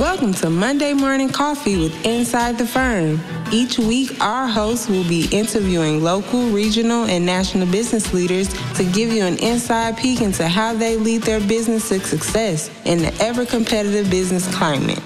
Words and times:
Welcome 0.00 0.34
to 0.34 0.50
Monday 0.50 0.92
Morning 0.92 1.28
Coffee 1.28 1.76
with 1.76 2.04
Inside 2.04 2.58
the 2.58 2.66
Firm. 2.66 3.20
Each 3.52 3.78
week, 3.78 4.20
our 4.20 4.48
hosts 4.48 4.88
will 4.88 5.04
be 5.04 5.28
interviewing 5.30 6.02
local, 6.02 6.48
regional, 6.48 7.04
and 7.04 7.24
national 7.24 7.68
business 7.68 8.12
leaders 8.12 8.48
to 8.74 8.84
give 8.90 9.12
you 9.12 9.24
an 9.24 9.38
inside 9.38 9.96
peek 9.96 10.20
into 10.20 10.48
how 10.48 10.74
they 10.74 10.96
lead 10.96 11.22
their 11.22 11.38
business 11.38 11.90
to 11.90 12.00
success 12.00 12.72
in 12.84 12.98
the 12.98 13.14
ever 13.22 13.46
competitive 13.46 14.10
business 14.10 14.52
climate. 14.52 14.98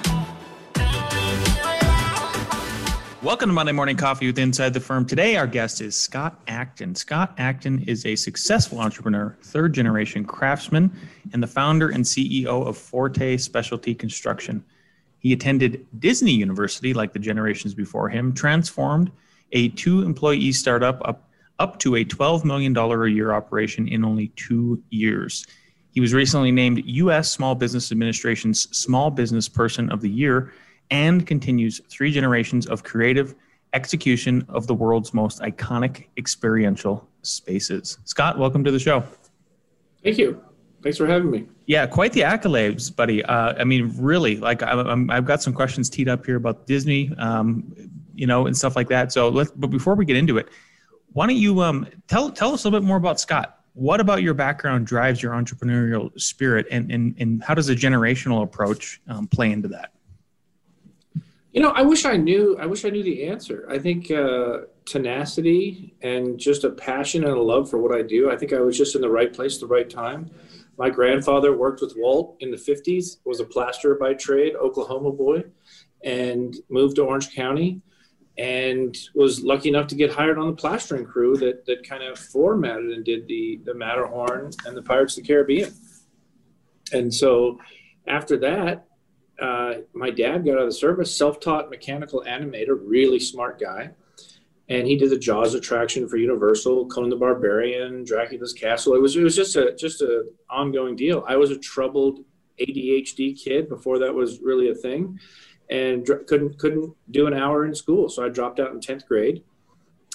Welcome 3.23 3.51
to 3.51 3.55
Monday 3.55 3.73
Morning 3.73 3.97
Coffee 3.97 4.29
with 4.29 4.39
Inside 4.39 4.73
the 4.73 4.81
Firm. 4.81 5.05
Today, 5.05 5.37
our 5.37 5.47
guest 5.47 5.83
is 5.83 5.99
Scott 5.99 6.41
Acton. 6.49 6.95
Scott 6.95 7.35
Acton 7.37 7.83
is 7.83 8.07
a 8.07 8.17
successful 8.17 8.81
entrepreneur, 8.81 9.37
third 9.43 9.75
generation 9.75 10.25
craftsman, 10.25 10.91
and 11.35 11.43
the 11.43 11.47
founder 11.47 11.91
and 11.91 12.03
CEO 12.03 12.67
of 12.67 12.79
Forte 12.79 13.37
Specialty 13.37 13.95
Construction. 13.95 14.65
He 15.19 15.33
attended 15.33 15.87
Disney 15.99 16.33
University 16.33 16.95
like 16.95 17.13
the 17.13 17.19
generations 17.19 17.75
before 17.75 18.09
him, 18.09 18.33
transformed 18.33 19.11
a 19.53 19.69
two 19.71 20.03
employee 20.03 20.53
startup 20.53 21.01
up, 21.05 21.29
up 21.59 21.79
to 21.81 21.97
a 21.97 22.05
$12 22.05 22.45
million 22.45 22.77
a 22.77 23.07
year 23.07 23.33
operation 23.33 23.89
in 23.89 24.05
only 24.05 24.29
two 24.37 24.83
years. 24.91 25.47
He 25.93 26.01
was 26.01 26.15
recently 26.15 26.53
named 26.53 26.83
U.S. 26.85 27.33
Small 27.33 27.55
Business 27.55 27.91
Administration's 27.91 28.69
Small 28.77 29.11
Business 29.11 29.49
Person 29.49 29.91
of 29.91 30.01
the 30.01 30.11
Year 30.11 30.53
and 30.91 31.27
continues 31.27 31.81
three 31.89 32.13
generations 32.13 32.67
of 32.67 32.85
creative 32.85 33.35
execution 33.73 34.45
of 34.49 34.67
the 34.67 34.75
world's 34.75 35.13
most 35.13 35.41
iconic 35.41 36.07
experiential 36.17 37.07
spaces. 37.23 37.99
Scott, 38.05 38.39
welcome 38.39 38.65
to 38.65 38.71
the 38.71 38.79
show. 38.79 39.03
Thank 40.03 40.19
you. 40.19 40.43
Thanks 40.83 40.99
for 40.99 41.07
having 41.07 41.31
me. 41.31 41.47
Yeah, 41.67 41.87
quite 41.87 42.13
the 42.13 42.21
accolades, 42.21 42.95
buddy. 42.95 43.25
Uh, 43.25 43.55
I 43.59 43.65
mean, 43.65 43.93
really, 43.97 44.37
like 44.37 44.63
i 44.63 44.77
have 44.77 45.25
got 45.25 45.43
some 45.43 45.53
questions 45.53 45.91
teed 45.91 46.09
up 46.09 46.25
here 46.25 46.37
about 46.37 46.67
Disney, 46.67 47.13
um, 47.19 47.75
you 48.15 48.27
know, 48.27 48.47
and 48.47 48.57
stuff 48.57 48.77
like 48.77 48.89
that. 48.89 49.13
So 49.13 49.29
let's. 49.29 49.51
But 49.51 49.69
before 49.69 49.95
we 49.95 50.05
get 50.05 50.17
into 50.17 50.39
it, 50.39 50.49
why 51.13 51.27
don't 51.27 51.37
you 51.37 51.63
um, 51.63 51.87
tell 52.07 52.31
tell 52.31 52.53
us 52.53 52.65
a 52.65 52.69
little 52.69 52.81
bit 52.81 52.87
more 52.87 52.97
about 52.97 53.19
Scott? 53.19 53.59
What 53.75 54.01
about 54.01 54.23
your 54.23 54.35
background 54.35 54.87
drives 54.87 55.23
your 55.23 55.33
entrepreneurial 55.33 56.19
spirit, 56.21 56.67
and 56.71 56.91
and 56.93 57.17
and 57.19 57.43
how 57.43 57.55
does 57.55 57.69
a 57.69 57.75
generational 57.75 58.43
approach 58.43 59.01
um, 59.09 59.27
play 59.27 59.51
into 59.51 59.69
that? 59.69 59.93
You 61.53 61.63
know, 61.63 61.71
I 61.71 61.83
wish 61.83 62.05
I 62.05 62.17
knew. 62.17 62.57
I 62.61 62.67
wish 62.67 62.85
I 62.85 62.91
knew 62.91 63.03
the 63.03 63.25
answer. 63.25 63.67
I 63.69 63.79
think 63.79 64.11
uh, 64.11 64.59
tenacity 64.85 65.95
and 66.03 66.39
just 66.39 66.63
a 66.63 66.71
passion 66.71 67.25
and 67.25 67.33
a 67.33 67.43
love 67.43 67.69
for 67.69 67.79
what 67.79 67.93
I 67.93 68.03
do. 68.03 68.31
I 68.31 68.37
think 68.37 68.53
I 68.53 68.61
was 68.61 68.77
just 68.79 68.95
in 68.95 69.01
the 69.01 69.11
right 69.11 69.33
place, 69.33 69.59
the 69.59 69.67
right 69.67 69.89
time. 69.89 70.31
My 70.79 70.91
grandfather 70.91 71.57
worked 71.57 71.81
with 71.81 71.95
Walt 71.97 72.37
in 72.41 72.51
the 72.51 72.57
'50s. 72.57 73.19
Was 73.25 73.41
a 73.41 73.45
plasterer 73.45 73.97
by 73.97 74.15
trade, 74.15 74.55
Oklahoma 74.55 75.11
boy, 75.13 75.45
and 76.05 76.57
moved 76.71 76.97
to 76.97 77.03
Orange 77.03 77.35
County, 77.35 77.83
and 78.39 78.97
was 79.15 79.43
lucky 79.43 79.69
enough 79.69 79.89
to 79.89 79.97
get 79.97 80.13
hired 80.13 80.39
on 80.39 80.47
the 80.47 80.57
plastering 80.57 81.05
crew 81.05 81.37
that 81.39 81.67
that 81.67 81.87
kind 81.87 82.05
of 82.05 82.17
formatted 82.17 82.93
and 82.93 83.05
did 83.05 83.27
the 83.27 83.61
the 83.65 83.75
Matterhorn 83.75 84.53
and 84.65 84.77
the 84.77 84.83
Pirates 84.83 85.19
of 85.19 85.25
the 85.25 85.29
Caribbean. 85.29 85.75
And 86.93 87.13
so, 87.13 87.59
after 88.07 88.37
that, 88.39 88.87
uh, 89.41 89.75
my 89.93 90.11
dad 90.11 90.45
got 90.45 90.55
out 90.55 90.63
of 90.63 90.69
the 90.69 90.73
service, 90.73 91.17
self-taught 91.17 91.71
mechanical 91.71 92.25
animator, 92.27 92.79
really 92.81 93.21
smart 93.21 93.61
guy, 93.61 93.91
and 94.69 94.87
he 94.87 94.97
did 94.97 95.11
the 95.11 95.19
Jaws 95.19 95.55
attraction 95.55 96.09
for 96.09 96.17
Universal, 96.17 96.87
Conan 96.89 97.11
the 97.11 97.17
Barbarian, 97.17 98.05
Dracula's 98.05 98.53
Castle. 98.53 98.95
It 98.95 99.01
was 99.01 99.17
it 99.17 99.23
was 99.23 99.37
just 99.37 99.57
a 99.57 99.75
just 99.77 100.03
a 100.03 100.25
ongoing 100.51 100.97
deal. 100.97 101.25
I 101.27 101.37
was 101.37 101.51
a 101.51 101.59
troubled 101.59 102.21
ADHD 102.61 103.41
kid 103.43 103.69
before 103.69 103.99
that 104.01 104.15
was 104.15 104.41
really 104.41 104.71
a 104.71 104.75
thing, 104.75 105.19
and 105.71 106.05
dr- 106.05 106.27
couldn't 106.27 106.59
couldn't 106.59 106.95
do 107.11 107.27
an 107.27 107.35
hour 107.35 107.65
in 107.65 107.75
school, 107.75 108.09
so 108.09 108.25
I 108.25 108.29
dropped 108.29 108.61
out 108.61 108.73
in 108.73 108.81
tenth 108.81 109.07
grade, 109.07 109.43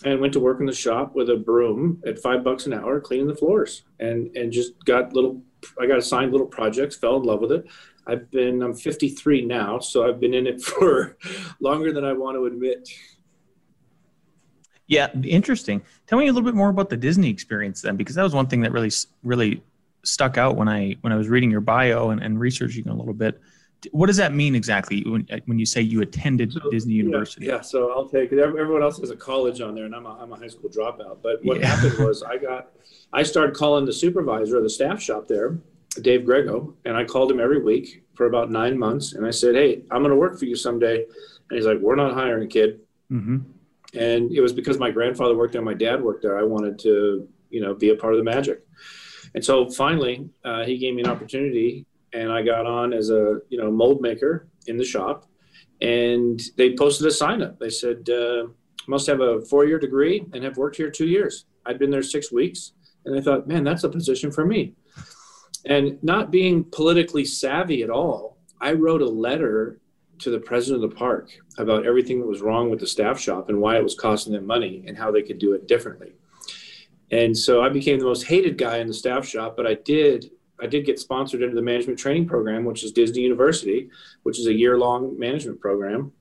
and 0.04 0.20
went 0.20 0.34
to 0.34 0.40
work 0.40 0.60
in 0.60 0.66
the 0.66 0.74
shop 0.74 1.16
with 1.16 1.30
a 1.30 1.38
broom 1.38 2.02
at 2.06 2.20
five 2.20 2.44
bucks 2.44 2.66
an 2.66 2.74
hour, 2.74 3.00
cleaning 3.00 3.28
the 3.28 3.36
floors, 3.36 3.84
and 4.00 4.36
and 4.36 4.52
just 4.52 4.74
got 4.86 5.14
little. 5.14 5.42
I 5.80 5.88
got 5.88 5.98
assigned 5.98 6.34
little 6.34 6.48
projects, 6.48 6.98
fell 6.98 7.16
in 7.16 7.24
love 7.24 7.40
with 7.40 7.54
it 7.54 7.66
I've 8.06 8.30
been, 8.32 8.62
I'm 8.62 8.74
53 8.74 9.46
now, 9.46 9.80
so 9.80 10.08
I've 10.08 10.20
been 10.20 10.34
in 10.34 10.48
it 10.48 10.62
for 10.64 11.18
longer 11.60 11.94
than 11.94 12.06
I 12.06 12.14
want 12.14 12.38
to 12.38 12.46
admit. 12.46 12.90
Yeah, 14.88 15.10
interesting. 15.24 15.82
Tell 16.08 16.20
me 16.20 16.28
a 16.28 16.34
little 16.34 16.48
bit 16.48 16.56
more 16.56 16.70
about 16.70 16.90
the 16.90 16.98
Disney 16.98 17.30
experience 17.30 17.82
then, 17.82 17.96
because 17.96 18.16
that 18.16 18.24
was 18.24 18.34
one 18.34 18.48
thing 18.48 18.62
that 18.62 18.72
really, 18.72 18.92
really 19.24 19.62
stuck 20.04 20.38
out 20.38 20.58
when 20.58 20.68
I 20.68 20.98
when 21.02 21.14
I 21.14 21.16
was 21.16 21.30
reading 21.30 21.50
your 21.50 21.62
bio 21.62 22.10
and, 22.10 22.22
and 22.22 22.40
researching 22.40 22.88
a 22.90 22.94
little 22.94 23.14
bit. 23.14 23.40
What 23.92 24.08
does 24.08 24.18
that 24.18 24.34
mean 24.34 24.56
exactly 24.56 25.04
when, 25.04 25.28
when 25.46 25.60
you 25.60 25.66
say 25.66 25.82
you 25.82 26.02
attended 26.02 26.54
so, 26.54 26.70
Disney 26.70 26.94
University? 26.94 27.46
Yeah, 27.48 27.56
yeah, 27.56 27.62
so 27.62 27.92
I'll 27.92 28.08
take 28.08 28.32
it. 28.32 28.40
Everyone 28.40 28.82
else 28.82 28.98
has 29.00 29.10
a 29.10 29.16
college 29.16 29.60
on 29.60 29.76
there, 29.76 29.86
and 29.86 29.94
I'm 29.94 30.06
a, 30.06 30.18
I'm 30.22 30.32
a 30.32 30.38
high 30.38 30.48
school 30.48 30.70
dropout. 30.70 31.18
But 31.22 31.44
what 31.44 31.60
yeah. 31.60 31.68
happened 31.68 32.06
was 32.06 32.24
I 32.24 32.38
got 32.38 32.72
I 33.12 33.24
started 33.24 33.56
calling 33.56 33.86
the 33.86 33.94
supervisor 33.94 34.58
of 34.58 34.64
the 34.64 34.70
staff 34.70 35.02
shop 35.02 35.28
there 35.28 35.60
Dave 36.02 36.26
Grego, 36.26 36.74
and 36.86 36.98
I 36.98 37.04
called 37.04 37.32
him 37.32 37.40
every 37.40 37.62
week 37.62 38.04
for 38.16 38.26
about 38.26 38.50
nine 38.50 38.78
months. 38.78 39.14
And 39.14 39.26
I 39.26 39.32
said, 39.32 39.56
Hey, 39.56 39.84
I'm 39.92 40.02
going 40.02 40.10
to 40.10 40.16
work 40.16 40.40
for 40.40 40.46
you 40.46 40.56
someday. 40.56 41.04
And 41.04 41.58
he's 41.58 41.66
like, 41.66 41.80
We're 41.80 41.96
not 41.96 42.14
hiring, 42.14 42.44
a 42.44 42.48
kid. 42.48 42.80
Mm-hmm. 43.12 43.38
And 43.94 44.32
it 44.32 44.42
was 44.42 44.54
because 44.54 44.80
my 44.80 44.92
grandfather 44.92 45.36
worked 45.36 45.54
there, 45.54 45.62
my 45.62 45.74
dad 45.74 46.02
worked 46.02 46.24
there. 46.24 46.38
I 46.38 46.44
wanted 46.44 46.80
to, 46.80 47.28
you 47.50 47.62
know, 47.62 47.74
be 47.76 47.90
a 47.90 47.96
part 47.96 48.14
of 48.14 48.18
the 48.18 48.24
magic. 48.24 48.66
And 49.36 49.44
so 49.44 49.70
finally, 49.70 50.30
uh, 50.44 50.64
he 50.64 50.78
gave 50.78 50.94
me 50.96 51.02
an 51.02 51.10
opportunity, 51.10 51.86
and 52.14 52.32
I 52.32 52.42
got 52.44 52.66
on 52.66 52.94
as 52.94 53.10
a, 53.10 53.40
you 53.50 53.58
know, 53.58 53.72
mold 53.72 54.02
maker 54.02 54.48
in 54.68 54.78
the 54.78 54.84
shop. 54.84 55.26
And 55.82 56.42
they 56.58 56.76
posted 56.76 57.08
a 57.08 57.12
sign 57.12 57.42
up. 57.42 57.60
They 57.60 57.70
said, 57.70 58.10
uh, 58.10 58.48
must 58.88 59.08
have 59.08 59.22
a 59.22 59.42
four 59.46 59.66
year 59.66 59.80
degree 59.80 60.26
and 60.34 60.44
have 60.44 60.58
worked 60.58 60.76
here 60.76 60.90
two 60.90 61.08
years. 61.08 61.46
I'd 61.66 61.80
been 61.80 61.92
there 61.92 62.04
six 62.04 62.32
weeks. 62.32 62.74
And 63.06 63.18
I 63.18 63.22
thought, 63.22 63.48
man, 63.48 63.64
that's 63.64 63.84
a 63.84 63.90
position 63.90 64.32
for 64.32 64.46
me. 64.46 64.74
And 65.66 66.02
not 66.04 66.32
being 66.32 66.64
politically 66.64 67.26
savvy 67.26 67.84
at 67.84 67.90
all, 67.90 68.38
I 68.62 68.74
wrote 68.74 69.02
a 69.02 69.10
letter 69.10 69.80
to 70.20 70.30
the 70.30 70.40
president 70.40 70.84
of 70.84 70.90
the 70.90 70.96
park 70.96 71.30
about 71.58 71.86
everything 71.86 72.20
that 72.20 72.28
was 72.28 72.42
wrong 72.42 72.70
with 72.70 72.80
the 72.80 72.88
staff 72.88 73.20
shop 73.20 73.50
and 73.50 73.60
why 73.60 73.78
it 73.78 73.84
was 73.84 73.96
costing 73.96 74.34
them 74.34 74.46
money 74.46 74.84
and 74.88 74.98
how 74.98 75.12
they 75.12 75.22
could 75.22 75.40
do 75.40 75.54
it 75.54 75.68
differently. 75.68 76.14
And 77.12 77.38
so 77.38 77.62
I 77.62 77.70
became 77.70 78.00
the 78.00 78.06
most 78.06 78.26
hated 78.26 78.58
guy 78.58 78.78
in 78.78 78.88
the 78.88 78.94
staff 78.94 79.26
shop, 79.26 79.56
but 79.56 79.68
I 79.68 79.76
did 79.76 80.32
I 80.62 80.68
did 80.68 80.86
get 80.86 81.00
sponsored 81.00 81.42
into 81.42 81.56
the 81.56 81.62
management 81.62 82.00
training 82.00 82.28
program, 82.28 82.64
which 82.64 82.84
is 82.84 82.92
Disney 82.92 83.22
University, 83.22 83.90
which 84.22 84.40
is 84.40 84.48
a 84.48 84.54
year 84.54 84.78
long 84.78 85.18
management 85.20 85.60
program. 85.60 86.14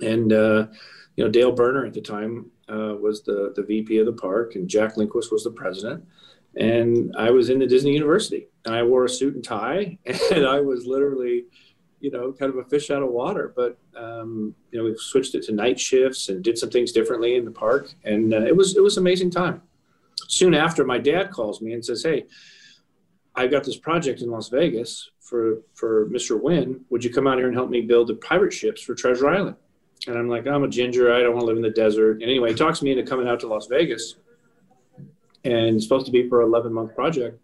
And 0.00 0.32
uh, 0.32 0.66
you 1.14 1.24
know, 1.24 1.30
Dale 1.30 1.52
Berner 1.52 1.86
at 1.86 1.94
the 1.94 2.00
time 2.00 2.50
uh, 2.68 2.96
was 3.00 3.22
the 3.22 3.52
the 3.54 3.62
VP 3.62 3.98
of 3.98 4.06
the 4.06 4.12
park, 4.12 4.56
and 4.56 4.68
Jack 4.68 4.96
Lindquist 4.96 5.30
was 5.30 5.44
the 5.44 5.50
president 5.50 6.04
and 6.56 7.14
I 7.16 7.30
was 7.30 7.50
in 7.50 7.58
the 7.58 7.66
Disney 7.66 7.92
University 7.92 8.48
and 8.64 8.74
I 8.74 8.82
wore 8.82 9.04
a 9.04 9.08
suit 9.08 9.34
and 9.34 9.44
tie 9.44 9.98
and 10.32 10.46
I 10.46 10.60
was 10.60 10.86
literally, 10.86 11.44
you 12.04 12.10
know, 12.10 12.32
kind 12.32 12.52
of 12.52 12.58
a 12.58 12.64
fish 12.64 12.90
out 12.90 13.02
of 13.02 13.08
water. 13.08 13.50
But 13.56 13.78
um, 13.96 14.54
you 14.70 14.78
know, 14.78 14.84
we 14.84 14.94
switched 14.98 15.34
it 15.34 15.42
to 15.44 15.52
night 15.52 15.80
shifts 15.80 16.28
and 16.28 16.44
did 16.44 16.58
some 16.58 16.68
things 16.68 16.92
differently 16.92 17.36
in 17.36 17.46
the 17.46 17.50
park, 17.50 17.94
and 18.04 18.34
uh, 18.34 18.42
it 18.42 18.54
was 18.54 18.76
it 18.76 18.82
was 18.82 18.98
amazing 18.98 19.30
time. 19.30 19.62
Soon 20.28 20.52
after, 20.52 20.84
my 20.84 20.98
dad 20.98 21.30
calls 21.30 21.62
me 21.62 21.72
and 21.72 21.82
says, 21.82 22.02
"Hey, 22.02 22.26
I've 23.34 23.50
got 23.50 23.64
this 23.64 23.78
project 23.78 24.20
in 24.20 24.30
Las 24.30 24.50
Vegas 24.50 25.10
for 25.18 25.62
for 25.72 26.10
Mr. 26.10 26.38
Wynn. 26.38 26.84
Would 26.90 27.02
you 27.02 27.10
come 27.10 27.26
out 27.26 27.38
here 27.38 27.46
and 27.46 27.56
help 27.56 27.70
me 27.70 27.80
build 27.80 28.08
the 28.08 28.16
pirate 28.16 28.52
ships 28.52 28.82
for 28.82 28.94
Treasure 28.94 29.30
Island?" 29.30 29.56
And 30.06 30.18
I'm 30.18 30.28
like, 30.28 30.46
"I'm 30.46 30.64
a 30.64 30.68
ginger. 30.68 31.14
I 31.14 31.20
don't 31.20 31.32
want 31.32 31.40
to 31.40 31.46
live 31.46 31.56
in 31.56 31.62
the 31.62 31.70
desert." 31.70 32.20
And 32.20 32.24
anyway, 32.24 32.50
he 32.50 32.54
talks 32.54 32.82
me 32.82 32.90
into 32.90 33.02
coming 33.02 33.26
out 33.26 33.40
to 33.40 33.46
Las 33.46 33.66
Vegas 33.66 34.16
and 35.44 35.76
it's 35.76 35.84
supposed 35.84 36.06
to 36.06 36.12
be 36.12 36.28
for 36.28 36.40
an 36.40 36.48
11 36.48 36.72
month 36.72 36.94
project. 36.94 37.38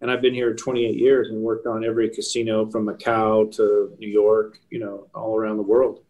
And 0.00 0.10
I've 0.10 0.22
been 0.22 0.34
here 0.34 0.54
28 0.54 0.96
years 0.96 1.28
and 1.28 1.42
worked 1.42 1.66
on 1.66 1.84
every 1.84 2.08
casino 2.08 2.66
from 2.66 2.86
Macau 2.86 3.50
to 3.56 3.96
New 3.98 4.08
York, 4.08 4.60
you 4.70 4.78
know, 4.78 5.08
all 5.14 5.36
around 5.36 5.56
the 5.56 5.62
world. 5.62 6.04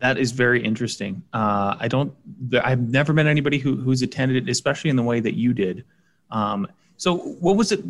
That 0.00 0.18
is 0.18 0.32
very 0.32 0.62
interesting. 0.62 1.22
Uh, 1.32 1.76
I 1.78 1.88
don't, 1.88 2.12
I've 2.62 2.80
never 2.80 3.12
met 3.12 3.26
anybody 3.26 3.58
who, 3.58 3.76
who's 3.76 4.02
attended 4.02 4.48
it, 4.48 4.50
especially 4.50 4.90
in 4.90 4.96
the 4.96 5.02
way 5.02 5.20
that 5.20 5.34
you 5.34 5.54
did. 5.54 5.84
Um, 6.30 6.66
so 6.96 7.16
what 7.16 7.56
was 7.56 7.72
it? 7.72 7.82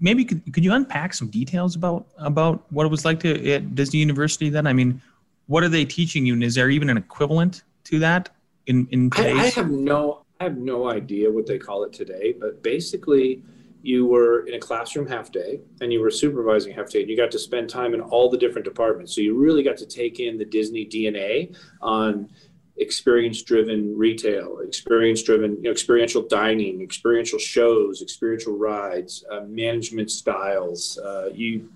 Maybe 0.00 0.24
could, 0.24 0.52
could 0.52 0.64
you 0.64 0.72
unpack 0.72 1.14
some 1.14 1.28
details 1.28 1.76
about, 1.76 2.06
about 2.18 2.70
what 2.72 2.84
it 2.84 2.90
was 2.90 3.04
like 3.04 3.20
to 3.20 3.52
at 3.52 3.74
Disney 3.74 4.00
University 4.00 4.50
then? 4.50 4.66
I 4.66 4.72
mean, 4.72 5.00
what 5.46 5.62
are 5.62 5.68
they 5.68 5.84
teaching 5.84 6.26
you? 6.26 6.34
And 6.34 6.42
is 6.42 6.54
there 6.54 6.68
even 6.68 6.90
an 6.90 6.96
equivalent 6.96 7.62
to 7.84 7.98
that 8.00 8.30
in, 8.66 8.86
in 8.90 9.10
today's? 9.10 9.38
I, 9.38 9.42
I 9.44 9.50
have 9.50 9.70
no, 9.70 10.24
I 10.40 10.44
have 10.44 10.56
no 10.56 10.90
idea 10.90 11.30
what 11.30 11.46
they 11.46 11.58
call 11.58 11.84
it 11.84 11.92
today, 11.92 12.34
but 12.38 12.62
basically, 12.62 13.42
you 13.82 14.06
were 14.06 14.46
in 14.46 14.54
a 14.54 14.58
classroom 14.58 15.06
half 15.06 15.32
day 15.32 15.60
and 15.80 15.92
you 15.92 16.00
were 16.00 16.10
supervising 16.10 16.72
half 16.72 16.88
day 16.88 17.00
and 17.00 17.10
you 17.10 17.16
got 17.16 17.30
to 17.32 17.38
spend 17.38 17.68
time 17.68 17.94
in 17.94 18.00
all 18.00 18.30
the 18.30 18.38
different 18.38 18.64
departments. 18.64 19.14
So 19.14 19.20
you 19.20 19.36
really 19.36 19.62
got 19.62 19.76
to 19.78 19.86
take 19.86 20.20
in 20.20 20.38
the 20.38 20.44
Disney 20.44 20.86
DNA 20.86 21.56
on 21.80 22.30
experience 22.78 23.42
driven 23.42 23.96
retail, 23.96 24.58
experience 24.60 25.22
driven, 25.22 25.56
you 25.56 25.62
know, 25.62 25.70
experiential 25.70 26.22
dining, 26.22 26.80
experiential 26.80 27.38
shows, 27.38 28.02
experiential 28.02 28.56
rides, 28.56 29.24
uh, 29.30 29.40
management 29.40 30.10
styles. 30.10 30.98
Uh, 30.98 31.28
you 31.34 31.68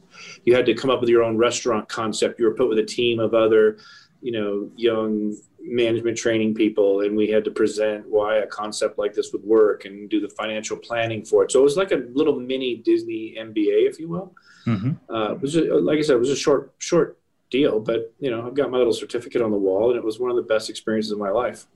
you 0.45 0.55
had 0.55 0.65
to 0.67 0.75
come 0.75 0.91
up 0.91 1.01
with 1.01 1.11
your 1.11 1.23
own 1.23 1.37
restaurant 1.37 1.89
concept. 1.89 2.39
You 2.39 2.47
were 2.47 2.55
put 2.55 2.69
with 2.69 2.79
a 2.79 2.85
team 2.85 3.21
of 3.21 3.35
other, 3.35 3.79
you 4.23 4.33
know, 4.33 4.71
young 4.77 5.37
management 5.67 6.17
training 6.17 6.55
people, 6.55 7.01
and 7.01 7.17
we 7.17 7.29
had 7.29 7.45
to 7.45 7.51
present 7.51 8.09
why 8.09 8.37
a 8.37 8.47
concept 8.47 8.99
like 8.99 9.15
this 9.15 9.33
would 9.33 9.43
work 9.43 9.85
and 9.85 10.09
do 10.09 10.21
the 10.21 10.29
financial 10.29 10.77
planning 10.77 11.25
for 11.25 11.45
it. 11.45 11.53
So 11.53 11.61
it 11.61 11.65
was 11.65 11.77
like 11.77 11.93
a 11.93 12.03
little 12.13 12.39
mini 12.39 12.77
Disney 12.77 13.37
MBA, 13.39 13.89
if 13.89 13.99
you 13.99 14.09
will. 14.09 14.35
Mm-hmm. 14.67 15.13
Uh, 15.13 15.33
it 15.33 15.41
was 15.41 15.57
like 15.57 15.99
I 15.99 16.03
said, 16.03 16.17
it 16.17 16.21
was 16.21 16.31
a 16.31 16.37
short 16.37 16.75
short 16.79 17.19
deal, 17.51 17.81
but 17.81 18.13
you 18.19 18.31
know, 18.31 18.47
I've 18.47 18.55
got 18.55 18.71
my 18.71 18.79
little 18.79 18.93
certificate 18.93 19.43
on 19.43 19.51
the 19.51 19.59
wall, 19.59 19.91
and 19.91 19.99
it 19.99 20.05
was 20.05 20.19
one 20.19 20.31
of 20.31 20.37
the 20.37 20.43
best 20.43 20.71
experiences 20.71 21.13
of 21.13 21.19
my 21.19 21.31
life. 21.31 21.67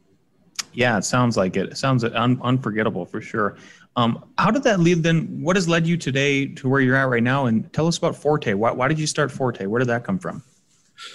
Yeah, 0.72 0.96
it 0.98 1.04
sounds 1.04 1.36
like 1.36 1.56
it. 1.56 1.70
It 1.70 1.78
sounds 1.78 2.04
un- 2.04 2.40
unforgettable 2.42 3.04
for 3.04 3.20
sure. 3.20 3.56
Um, 3.96 4.24
how 4.38 4.50
did 4.50 4.62
that 4.64 4.80
lead 4.80 5.02
then? 5.02 5.42
What 5.42 5.56
has 5.56 5.68
led 5.68 5.86
you 5.86 5.96
today 5.96 6.46
to 6.46 6.68
where 6.68 6.80
you're 6.80 6.96
at 6.96 7.08
right 7.08 7.22
now? 7.22 7.46
And 7.46 7.72
tell 7.72 7.86
us 7.86 7.98
about 7.98 8.14
Forte. 8.14 8.52
Why, 8.54 8.70
why 8.70 8.88
did 8.88 8.98
you 8.98 9.06
start 9.06 9.32
Forte? 9.32 9.66
Where 9.66 9.80
did 9.80 9.88
that 9.88 10.04
come 10.04 10.18
from? 10.18 10.42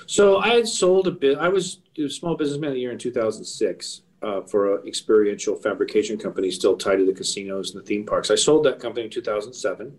So 0.08 0.38
I 0.38 0.50
had 0.50 0.68
sold 0.68 1.08
a 1.08 1.12
bit. 1.12 1.38
I 1.38 1.50
was 1.50 1.82
a 1.98 2.10
small 2.10 2.36
businessman 2.36 2.70
of 2.70 2.76
the 2.76 2.82
year 2.82 2.92
in 2.92 2.98
2006 2.98 4.02
uh, 4.22 4.42
for 4.42 4.78
an 4.78 4.88
experiential 4.88 5.56
fabrication 5.56 6.18
company 6.18 6.52
still 6.52 6.76
tied 6.78 6.98
to 6.98 7.06
the 7.06 7.14
casinos 7.14 7.74
and 7.74 7.82
the 7.82 7.86
theme 7.86 8.06
parks. 8.06 8.32
I 8.32 8.36
sold 8.36 8.66
that 8.66 8.80
company 8.80 9.06
in 9.06 9.12
2007, 9.12 9.96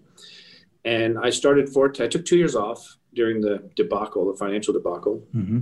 and 0.85 1.19
I 1.19 1.31
started 1.31 1.69
Forte. 1.69 2.05
I 2.05 2.09
took 2.09 2.25
two 2.25 2.37
years 2.37 2.57
off 2.57 2.97
during 3.15 3.41
the 3.41 3.71
debacle, 3.77 4.31
the 4.31 4.39
financial 4.39 4.73
debacle, 4.75 5.23
mm-hmm. 5.35 5.61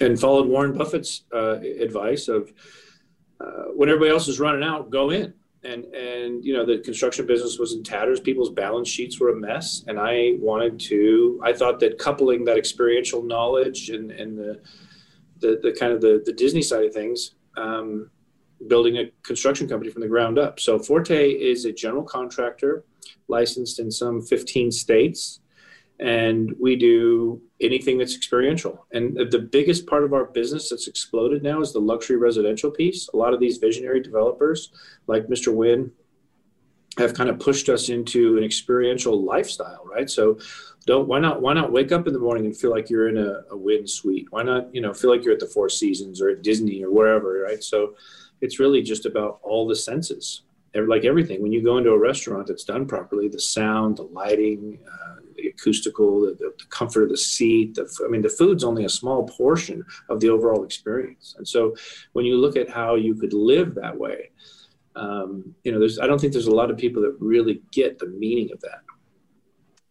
and 0.00 0.20
followed 0.20 0.48
Warren 0.48 0.76
Buffett's 0.76 1.24
uh, 1.34 1.58
advice 1.60 2.28
of 2.28 2.52
uh, 3.40 3.64
when 3.74 3.88
everybody 3.88 4.10
else 4.10 4.28
is 4.28 4.40
running 4.40 4.64
out, 4.64 4.90
go 4.90 5.10
in 5.10 5.34
and 5.64 5.84
and 5.86 6.44
you 6.44 6.52
know 6.52 6.64
the 6.64 6.78
construction 6.78 7.26
business 7.26 7.58
was 7.58 7.74
in 7.74 7.82
tatters. 7.82 8.20
People's 8.20 8.50
balance 8.50 8.88
sheets 8.88 9.18
were 9.18 9.30
a 9.30 9.36
mess. 9.36 9.84
And 9.86 9.98
i 9.98 10.34
wanted 10.38 10.78
to 10.80 11.40
i 11.44 11.52
thought 11.52 11.80
that 11.80 11.98
coupling 11.98 12.44
that 12.44 12.56
experiential 12.56 13.22
knowledge 13.22 13.90
and 13.90 14.10
and 14.10 14.38
the 14.38 14.60
the, 15.40 15.60
the 15.62 15.72
kind 15.78 15.92
of 15.92 16.00
the, 16.00 16.20
the 16.24 16.32
disney 16.32 16.62
side 16.62 16.84
of 16.84 16.92
things 16.92 17.36
um, 17.56 18.10
building 18.66 18.98
a 18.98 19.10
construction 19.22 19.68
company 19.68 19.90
from 19.90 20.02
the 20.02 20.08
ground 20.08 20.38
up. 20.38 20.58
So 20.58 20.78
forte 20.78 21.30
is 21.30 21.64
a 21.64 21.72
general 21.72 22.02
contractor 22.02 22.84
licensed 23.28 23.78
in 23.78 23.90
some 23.90 24.20
15 24.20 24.72
states 24.72 25.40
and 26.00 26.54
we 26.60 26.76
do 26.76 27.40
anything 27.60 27.98
that's 27.98 28.14
experiential. 28.14 28.86
And 28.92 29.16
the 29.30 29.38
biggest 29.38 29.86
part 29.86 30.04
of 30.04 30.12
our 30.12 30.26
business 30.26 30.70
that's 30.70 30.86
exploded 30.86 31.42
now 31.42 31.60
is 31.60 31.72
the 31.72 31.80
luxury 31.80 32.16
residential 32.16 32.70
piece. 32.70 33.08
A 33.12 33.16
lot 33.16 33.34
of 33.34 33.40
these 33.40 33.58
visionary 33.58 34.00
developers, 34.00 34.70
like 35.06 35.26
Mr. 35.26 35.52
Wynn, 35.52 35.90
have 36.98 37.14
kind 37.14 37.30
of 37.30 37.38
pushed 37.38 37.68
us 37.68 37.88
into 37.88 38.38
an 38.38 38.44
experiential 38.44 39.24
lifestyle, 39.24 39.84
right? 39.84 40.08
So 40.08 40.38
don't 40.86 41.06
why 41.06 41.18
not 41.18 41.42
why 41.42 41.52
not 41.52 41.72
wake 41.72 41.92
up 41.92 42.06
in 42.06 42.12
the 42.12 42.18
morning 42.18 42.46
and 42.46 42.56
feel 42.56 42.70
like 42.70 42.88
you're 42.90 43.08
in 43.08 43.18
a, 43.18 43.42
a 43.50 43.56
Wynn 43.56 43.86
suite? 43.86 44.26
Why 44.30 44.42
not, 44.42 44.74
you 44.74 44.80
know, 44.80 44.94
feel 44.94 45.10
like 45.10 45.24
you're 45.24 45.34
at 45.34 45.40
the 45.40 45.46
Four 45.46 45.68
Seasons 45.68 46.20
or 46.20 46.30
at 46.30 46.42
Disney 46.42 46.82
or 46.82 46.90
wherever, 46.90 47.40
right? 47.40 47.62
So 47.62 47.94
it's 48.40 48.58
really 48.58 48.82
just 48.82 49.04
about 49.04 49.40
all 49.42 49.66
the 49.66 49.76
senses. 49.76 50.42
Like 50.74 51.04
everything, 51.04 51.42
when 51.42 51.50
you 51.50 51.62
go 51.62 51.78
into 51.78 51.90
a 51.90 51.98
restaurant 51.98 52.46
that's 52.46 52.62
done 52.62 52.86
properly, 52.86 53.26
the 53.26 53.40
sound, 53.40 53.96
the 53.96 54.04
lighting, 54.04 54.78
uh, 54.86 55.16
the 55.38 55.48
acoustical, 55.48 56.20
the, 56.20 56.34
the, 56.38 56.64
comfort 56.68 57.04
of 57.04 57.08
the 57.10 57.16
seat. 57.16 57.76
The, 57.76 57.88
I 58.04 58.08
mean, 58.08 58.22
the 58.22 58.28
food's 58.28 58.64
only 58.64 58.84
a 58.84 58.88
small 58.88 59.26
portion 59.26 59.84
of 60.10 60.20
the 60.20 60.28
overall 60.28 60.64
experience. 60.64 61.34
And 61.38 61.46
so, 61.46 61.74
when 62.12 62.24
you 62.24 62.36
look 62.36 62.56
at 62.56 62.68
how 62.68 62.96
you 62.96 63.14
could 63.14 63.32
live 63.32 63.74
that 63.76 63.96
way, 63.96 64.30
um, 64.96 65.54
you 65.64 65.72
know, 65.72 65.78
there's 65.78 65.98
I 65.98 66.06
don't 66.06 66.20
think 66.20 66.32
there's 66.32 66.48
a 66.48 66.54
lot 66.54 66.70
of 66.70 66.76
people 66.76 67.02
that 67.02 67.16
really 67.20 67.62
get 67.72 67.98
the 67.98 68.06
meaning 68.06 68.50
of 68.52 68.60
that. 68.60 68.80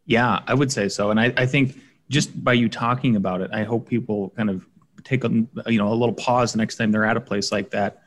Yeah, 0.06 0.42
I 0.48 0.54
would 0.54 0.72
say 0.72 0.90
so, 0.90 1.12
and 1.12 1.20
I, 1.20 1.34
I 1.38 1.46
think 1.46 1.80
just 2.10 2.44
by 2.44 2.54
you 2.54 2.70
talking 2.70 3.16
about 3.16 3.42
it, 3.42 3.52
I 3.54 3.64
hope 3.64 3.90
people 3.90 4.30
kind 4.38 4.50
of 4.50 4.66
take 5.04 5.24
a 5.24 5.30
you 5.30 5.78
know 5.78 5.88
a 5.88 5.96
little 5.96 6.14
pause 6.14 6.52
the 6.52 6.58
next 6.58 6.76
time 6.76 6.92
they're 6.92 7.06
at 7.06 7.18
a 7.18 7.22
place 7.22 7.52
like 7.52 7.72
that, 7.72 8.04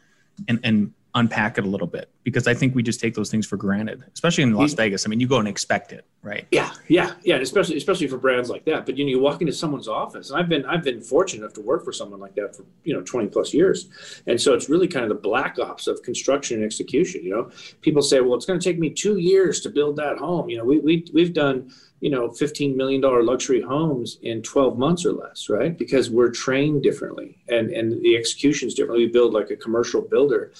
and 0.48 0.60
and 0.62 0.92
unpack 1.14 1.58
it 1.58 1.64
a 1.64 1.68
little 1.68 1.86
bit 1.86 2.08
because 2.22 2.46
I 2.46 2.54
think 2.54 2.74
we 2.74 2.82
just 2.82 3.00
take 3.00 3.14
those 3.14 3.30
things 3.30 3.46
for 3.46 3.56
granted, 3.56 4.04
especially 4.14 4.44
in 4.44 4.52
Las 4.52 4.74
Vegas. 4.74 5.06
I 5.06 5.08
mean, 5.08 5.20
you 5.20 5.26
go 5.26 5.38
and 5.38 5.48
expect 5.48 5.92
it, 5.92 6.04
right? 6.22 6.46
Yeah, 6.50 6.72
yeah, 6.88 7.14
yeah. 7.24 7.36
Especially 7.36 7.76
especially 7.76 8.06
for 8.06 8.18
brands 8.18 8.50
like 8.50 8.64
that. 8.66 8.86
But 8.86 8.96
you 8.96 9.04
know, 9.04 9.10
you 9.10 9.20
walk 9.20 9.40
into 9.40 9.52
someone's 9.52 9.88
office, 9.88 10.30
and 10.30 10.38
I've 10.38 10.48
been 10.48 10.64
I've 10.66 10.84
been 10.84 11.00
fortunate 11.00 11.42
enough 11.42 11.54
to 11.54 11.60
work 11.60 11.84
for 11.84 11.92
someone 11.92 12.20
like 12.20 12.34
that 12.36 12.54
for 12.54 12.64
you 12.84 12.94
know 12.94 13.02
twenty 13.02 13.28
plus 13.28 13.52
years, 13.52 13.88
and 14.26 14.40
so 14.40 14.54
it's 14.54 14.68
really 14.68 14.86
kind 14.88 15.04
of 15.04 15.08
the 15.08 15.16
black 15.16 15.58
ops 15.58 15.86
of 15.86 16.02
construction 16.02 16.58
and 16.58 16.64
execution. 16.64 17.24
You 17.24 17.30
know, 17.30 17.50
people 17.80 18.02
say, 18.02 18.20
well, 18.20 18.34
it's 18.34 18.46
going 18.46 18.60
to 18.60 18.64
take 18.64 18.78
me 18.78 18.90
two 18.90 19.18
years 19.18 19.60
to 19.62 19.70
build 19.70 19.96
that 19.96 20.18
home. 20.18 20.48
You 20.48 20.58
know, 20.58 20.64
we 20.64 20.78
we 20.78 21.06
we've 21.12 21.32
done 21.32 21.70
you 22.00 22.10
know 22.10 22.28
$15 22.28 22.76
million 22.76 23.00
luxury 23.02 23.60
homes 23.60 24.18
in 24.22 24.42
12 24.42 24.78
months 24.78 25.04
or 25.04 25.12
less 25.12 25.48
right 25.48 25.76
because 25.76 26.10
we're 26.10 26.30
trained 26.30 26.82
differently 26.82 27.38
and 27.48 27.70
and 27.70 28.02
the 28.02 28.16
execution 28.16 28.68
is 28.68 28.74
different 28.74 28.98
we 28.98 29.06
build 29.06 29.34
like 29.34 29.50
a 29.50 29.56
commercial 29.56 30.00
builder 30.00 30.52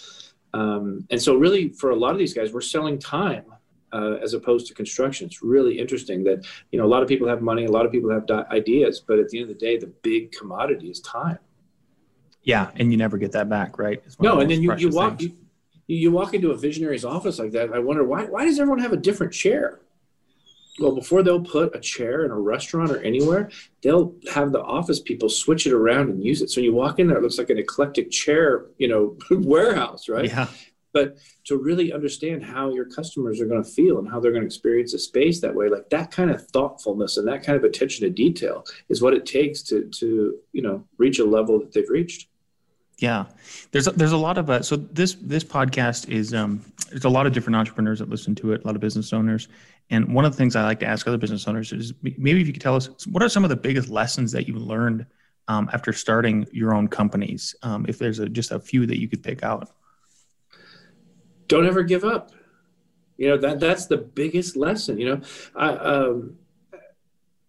um, 0.53 1.07
and 1.11 1.21
so, 1.21 1.35
really, 1.35 1.69
for 1.71 1.91
a 1.91 1.97
lot 1.97 2.13
of 2.13 2.19
these 2.19 2.35
guys, 2.35 2.53
we're 2.53 2.61
selling 2.61 2.99
time 2.99 3.45
uh, 3.93 4.15
as 4.23 4.35
opposed 4.35 4.67
to 4.69 4.75
construction. 4.75 5.27
It's 5.27 5.43
really 5.43 5.79
interesting 5.79 6.25
that 6.25 6.47
you 6.73 6.79
know 6.79 6.85
a 6.85 6.89
lot 6.89 7.03
of 7.03 7.09
people 7.09 7.29
have 7.29 7.41
money, 7.41 7.65
a 7.65 7.71
lot 7.71 7.87
of 7.87 7.93
people 7.93 8.11
have 8.11 8.27
di- 8.27 8.47
ideas, 8.51 9.01
but 9.01 9.19
at 9.19 9.29
the 9.29 9.41
end 9.41 9.51
of 9.51 9.59
the 9.59 9.61
day, 9.61 9.79
the 9.79 9.93
big 10.03 10.33
commodity 10.33 10.91
is 10.91 11.01
time. 11.01 11.39
Yeah, 12.43 12.71
and 12.77 12.91
you 12.91 12.97
never 12.97 13.19
get 13.19 13.33
that 13.33 13.49
back, 13.49 13.79
right? 13.79 14.03
No, 14.19 14.41
and 14.41 14.51
then 14.51 14.63
you, 14.63 14.75
you 14.77 14.89
walk 14.91 15.21
you, 15.21 15.33
you 15.87 16.11
walk 16.11 16.35
into 16.35 16.51
a 16.51 16.57
visionary's 16.57 17.05
office 17.05 17.39
like 17.39 17.53
that. 17.53 17.73
I 17.73 17.79
wonder 17.79 18.05
why 18.05 18.25
why 18.25 18.45
does 18.45 18.59
everyone 18.59 18.81
have 18.81 18.93
a 18.93 18.97
different 18.97 19.33
chair? 19.33 19.81
Well 20.81 20.95
before 20.95 21.23
they'll 21.23 21.43
put 21.43 21.75
a 21.77 21.81
chair 21.81 22.25
in 22.25 22.31
a 22.31 22.39
restaurant 22.39 22.91
or 22.91 23.01
anywhere 23.03 23.51
they'll 23.83 24.15
have 24.33 24.53
the 24.53 24.63
office 24.63 25.01
people 25.01 25.29
switch 25.29 25.67
it 25.67 25.73
around 25.73 26.11
and 26.11 26.25
use 26.25 26.43
it. 26.43 26.51
So 26.51 26.61
when 26.61 26.65
you 26.65 26.75
walk 26.75 26.99
in 26.99 27.07
there 27.07 27.19
it 27.19 27.23
looks 27.23 27.39
like 27.39 27.51
an 27.51 27.59
eclectic 27.59 28.11
chair 28.11 28.67
you 28.79 28.89
know 28.89 29.17
warehouse 29.31 30.09
right? 30.09 30.27
Yeah. 30.27 30.49
But 30.93 31.19
to 31.45 31.57
really 31.57 31.93
understand 31.93 32.45
how 32.45 32.71
your 32.71 32.85
customers 32.85 33.41
are 33.41 33.47
going 33.47 33.63
to 33.63 33.71
feel 33.71 33.99
and 33.99 34.09
how 34.09 34.19
they're 34.19 34.33
going 34.33 34.43
to 34.43 34.47
experience 34.47 34.93
a 34.93 34.99
space 34.99 35.41
that 35.41 35.55
way 35.55 35.69
like 35.69 35.89
that 35.91 36.11
kind 36.11 36.31
of 36.31 36.45
thoughtfulness 36.49 37.17
and 37.17 37.29
that 37.29 37.45
kind 37.45 37.57
of 37.57 37.63
attention 37.65 38.05
to 38.07 38.11
detail 38.11 38.65
is 38.89 39.01
what 39.01 39.15
it 39.15 39.25
takes 39.25 39.63
to 39.63 39.89
to 40.01 40.39
you 40.53 40.63
know 40.63 40.85
reach 40.99 41.19
a 41.19 41.25
level 41.25 41.61
that 41.61 41.73
they've 41.73 41.89
reached. 41.89 42.27
Yeah, 43.01 43.25
there's 43.73 43.87
a, 43.87 43.93
there's 43.93 44.13
a 44.13 44.17
lot 44.17 44.37
of 44.37 44.51
uh, 44.51 44.63
so 44.63 44.77
this 44.77 45.17
this 45.23 45.43
podcast 45.43 46.09
is 46.11 46.35
um 46.35 46.63
there's 46.91 47.05
a 47.05 47.09
lot 47.09 47.27
of 47.27 47.33
different 47.33 47.57
entrepreneurs 47.57 47.99
that 48.01 48.11
listen 48.11 48.35
to 48.37 48.53
it, 48.53 48.63
a 48.63 48.67
lot 48.67 48.75
of 48.75 48.83
business 48.83 49.13
owners, 49.13 49.49
and 49.91 50.15
one 50.15 50.25
of 50.25 50.33
the 50.33 50.39
things 50.39 50.55
I 50.57 50.63
like 50.63 50.81
to 50.81 50.87
ask 50.87 51.07
other 51.07 51.19
business 51.19 51.47
owners 51.49 51.73
is 51.73 51.93
maybe 52.03 52.41
if 52.41 52.47
you 52.47 52.53
could 52.53 52.63
tell 52.63 52.77
us 52.77 52.89
what 53.09 53.23
are 53.23 53.29
some 53.29 53.45
of 53.45 53.51
the 53.51 53.57
biggest 53.57 53.89
lessons 53.89 54.33
that 54.33 54.47
you 54.47 54.55
learned 54.55 55.05
um, 55.49 55.69
after 55.73 55.93
starting 55.93 56.47
your 56.53 56.73
own 56.73 56.87
companies, 56.87 57.57
um, 57.63 57.85
if 57.89 57.99
there's 57.99 58.21
a, 58.21 58.29
just 58.29 58.53
a 58.53 58.61
few 58.61 58.87
that 58.87 59.01
you 59.01 59.09
could 59.09 59.23
pick 59.23 59.43
out. 59.43 59.69
Don't 61.49 61.67
ever 61.67 61.83
give 61.83 62.05
up. 62.05 62.31
You 63.17 63.31
know 63.31 63.37
that 63.39 63.61
that's 63.61 63.87
the 63.87 63.99
biggest 63.99 64.57
lesson. 64.57 64.99
You 64.99 65.17
know, 65.17 65.21
I, 65.55 65.69
um, 65.71 66.39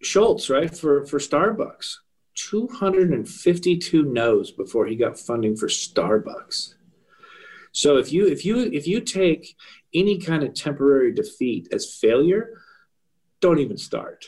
Schultz 0.02 0.50
right 0.50 0.76
for 0.76 1.06
for 1.06 1.18
Starbucks 1.18 1.94
252 2.34 4.02
no's 4.02 4.50
before 4.50 4.86
he 4.86 4.96
got 4.96 5.18
funding 5.18 5.56
for 5.56 5.68
Starbucks. 5.68 6.74
So 7.72 7.96
if 7.96 8.12
you 8.12 8.26
if 8.26 8.44
you 8.44 8.58
if 8.72 8.86
you 8.86 9.00
take 9.00 9.56
any 9.94 10.18
kind 10.18 10.42
of 10.42 10.54
temporary 10.54 11.12
defeat 11.12 11.68
as 11.72 11.94
failure, 11.94 12.60
don't 13.40 13.58
even 13.58 13.76
start. 13.76 14.24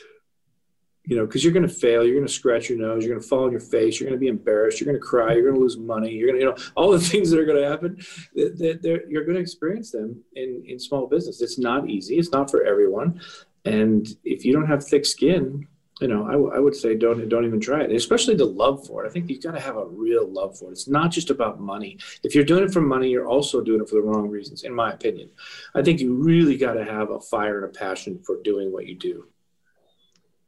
You 1.07 1.17
know, 1.17 1.27
because 1.27 1.43
you're 1.43 1.53
going 1.53 1.67
to 1.67 1.73
fail, 1.73 2.03
you're 2.03 2.15
going 2.15 2.25
to 2.25 2.33
scratch 2.33 2.67
your 2.67 2.79
nose, 2.79 3.03
you're 3.03 3.13
going 3.13 3.21
to 3.21 3.27
fall 3.27 3.45
on 3.45 3.51
your 3.51 3.59
face, 3.59 3.99
you're 3.99 4.09
going 4.09 4.19
to 4.19 4.23
be 4.23 4.27
embarrassed, 4.27 4.81
you're 4.81 4.91
going 4.91 4.99
to 4.99 5.07
cry, 5.07 5.33
you're 5.33 5.43
going 5.43 5.53
to 5.53 5.61
lose 5.61 5.77
money, 5.77 6.11
you're 6.11 6.27
going 6.27 6.39
to, 6.39 6.45
you 6.45 6.49
know, 6.49 6.57
all 6.75 6.89
the 6.89 6.99
things 7.11 7.29
that 7.29 7.39
are 7.39 7.45
going 7.45 7.61
to 7.61 7.69
happen. 7.69 7.97
That 8.33 9.03
you're 9.07 9.23
going 9.23 9.35
to 9.35 9.41
experience 9.41 9.91
them 9.91 10.23
in 10.35 10.63
in 10.65 10.79
small 10.79 11.05
business. 11.07 11.41
It's 11.41 11.59
not 11.59 11.89
easy. 11.89 12.17
It's 12.17 12.31
not 12.31 12.49
for 12.49 12.63
everyone. 12.63 13.21
And 13.65 14.07
if 14.23 14.45
you 14.45 14.53
don't 14.53 14.67
have 14.67 14.83
thick 14.83 15.05
skin, 15.05 15.67
you 16.01 16.09
know, 16.09 16.25
I, 16.25 16.31
w- 16.33 16.51
I 16.53 16.59
would 16.59 16.75
say 16.75 16.95
don't 16.95 17.29
don't 17.29 17.45
even 17.45 17.61
try 17.61 17.81
it, 17.83 17.91
especially 17.91 18.35
the 18.35 18.45
love 18.45 18.85
for 18.85 19.05
it. 19.05 19.07
I 19.07 19.11
think 19.11 19.29
you've 19.29 19.41
got 19.41 19.53
to 19.53 19.61
have 19.61 19.77
a 19.77 19.85
real 19.85 20.27
love 20.27 20.57
for 20.57 20.69
it. 20.69 20.73
It's 20.73 20.89
not 20.89 21.09
just 21.09 21.29
about 21.29 21.61
money. 21.61 21.97
If 22.23 22.35
you're 22.35 22.43
doing 22.43 22.63
it 22.63 22.71
for 22.71 22.81
money, 22.81 23.09
you're 23.09 23.27
also 23.27 23.61
doing 23.61 23.81
it 23.81 23.87
for 23.87 23.95
the 23.95 24.01
wrong 24.01 24.29
reasons, 24.29 24.63
in 24.63 24.73
my 24.73 24.91
opinion. 24.91 25.29
I 25.73 25.81
think 25.81 26.01
you 26.01 26.13
really 26.13 26.57
got 26.57 26.73
to 26.73 26.83
have 26.83 27.11
a 27.11 27.21
fire 27.21 27.63
and 27.63 27.73
a 27.73 27.79
passion 27.79 28.19
for 28.25 28.41
doing 28.43 28.73
what 28.73 28.87
you 28.87 28.95
do. 28.95 29.27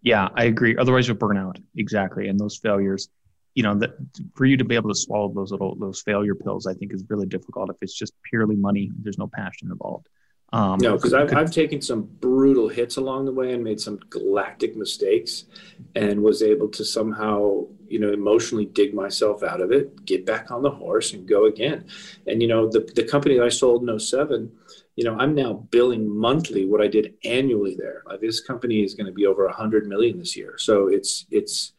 Yeah, 0.02 0.28
I 0.36 0.46
agree. 0.46 0.76
Otherwise, 0.78 1.08
you'll 1.08 1.18
burn 1.18 1.38
out. 1.38 1.60
Exactly, 1.78 2.28
and 2.28 2.40
those 2.40 2.58
failures. 2.58 3.10
You 3.56 3.64
know, 3.64 3.74
that 3.76 3.92
for 4.36 4.46
you 4.46 4.58
to 4.58 4.66
be 4.66 4.76
able 4.76 4.90
to 4.90 4.96
swallow 4.96 5.34
those 5.34 5.52
little 5.52 5.76
those 5.76 6.02
failure 6.02 6.36
pills, 6.36 6.68
I 6.68 6.74
think 6.74 6.94
is 6.94 7.06
really 7.10 7.26
difficult 7.26 7.70
if 7.70 7.78
it's 7.82 7.98
just 7.98 8.14
purely 8.30 8.56
money. 8.56 8.92
There's 9.02 9.18
no 9.18 9.28
passion 9.28 9.72
involved. 9.72 10.10
Um, 10.54 10.78
no, 10.80 10.96
because 10.96 11.14
I've, 11.14 11.36
I've 11.36 11.52
taken 11.52 11.82
some 11.82 12.04
brutal 12.04 12.70
hits 12.70 12.96
along 12.98 13.26
the 13.26 13.34
way 13.34 13.54
and 13.54 13.64
made 13.64 13.82
some 13.82 14.00
galactic 14.10 14.78
mistakes 14.78 15.46
and 15.96 16.24
was 16.24 16.42
able 16.42 16.70
to 16.70 16.86
somehow 16.86 17.66
you 17.90 18.00
know, 18.00 18.12
emotionally 18.12 18.66
dig 18.66 18.94
myself 18.94 19.44
out 19.44 19.62
of 19.62 19.72
it, 19.72 20.06
get 20.06 20.26
back 20.26 20.52
on 20.52 20.62
the 20.62 20.70
horse 20.70 21.14
and 21.14 21.28
go 21.28 21.46
again. 21.46 21.86
And, 22.26 22.42
you 22.42 22.48
know, 22.48 22.70
the, 22.70 22.90
the 22.96 23.04
company 23.04 23.38
that 23.38 23.46
I 23.46 23.50
sold 23.50 23.88
in 23.88 24.00
07, 24.00 24.52
you 24.96 25.04
know, 25.04 25.16
I'm 25.18 25.36
now 25.36 25.54
billing 25.54 26.10
monthly 26.10 26.66
what 26.66 26.82
I 26.82 26.88
did 26.88 27.14
annually 27.24 27.76
there. 27.78 28.04
Like 28.06 28.22
this 28.22 28.42
company 28.42 28.84
is 28.84 28.94
going 28.94 29.08
to 29.08 29.14
be 29.14 29.26
over 29.26 29.46
a 29.46 29.54
hundred 29.54 29.88
million 29.88 30.18
this 30.18 30.36
year. 30.36 30.56
So 30.58 30.88
it's, 30.88 31.26
it's, 31.32 31.74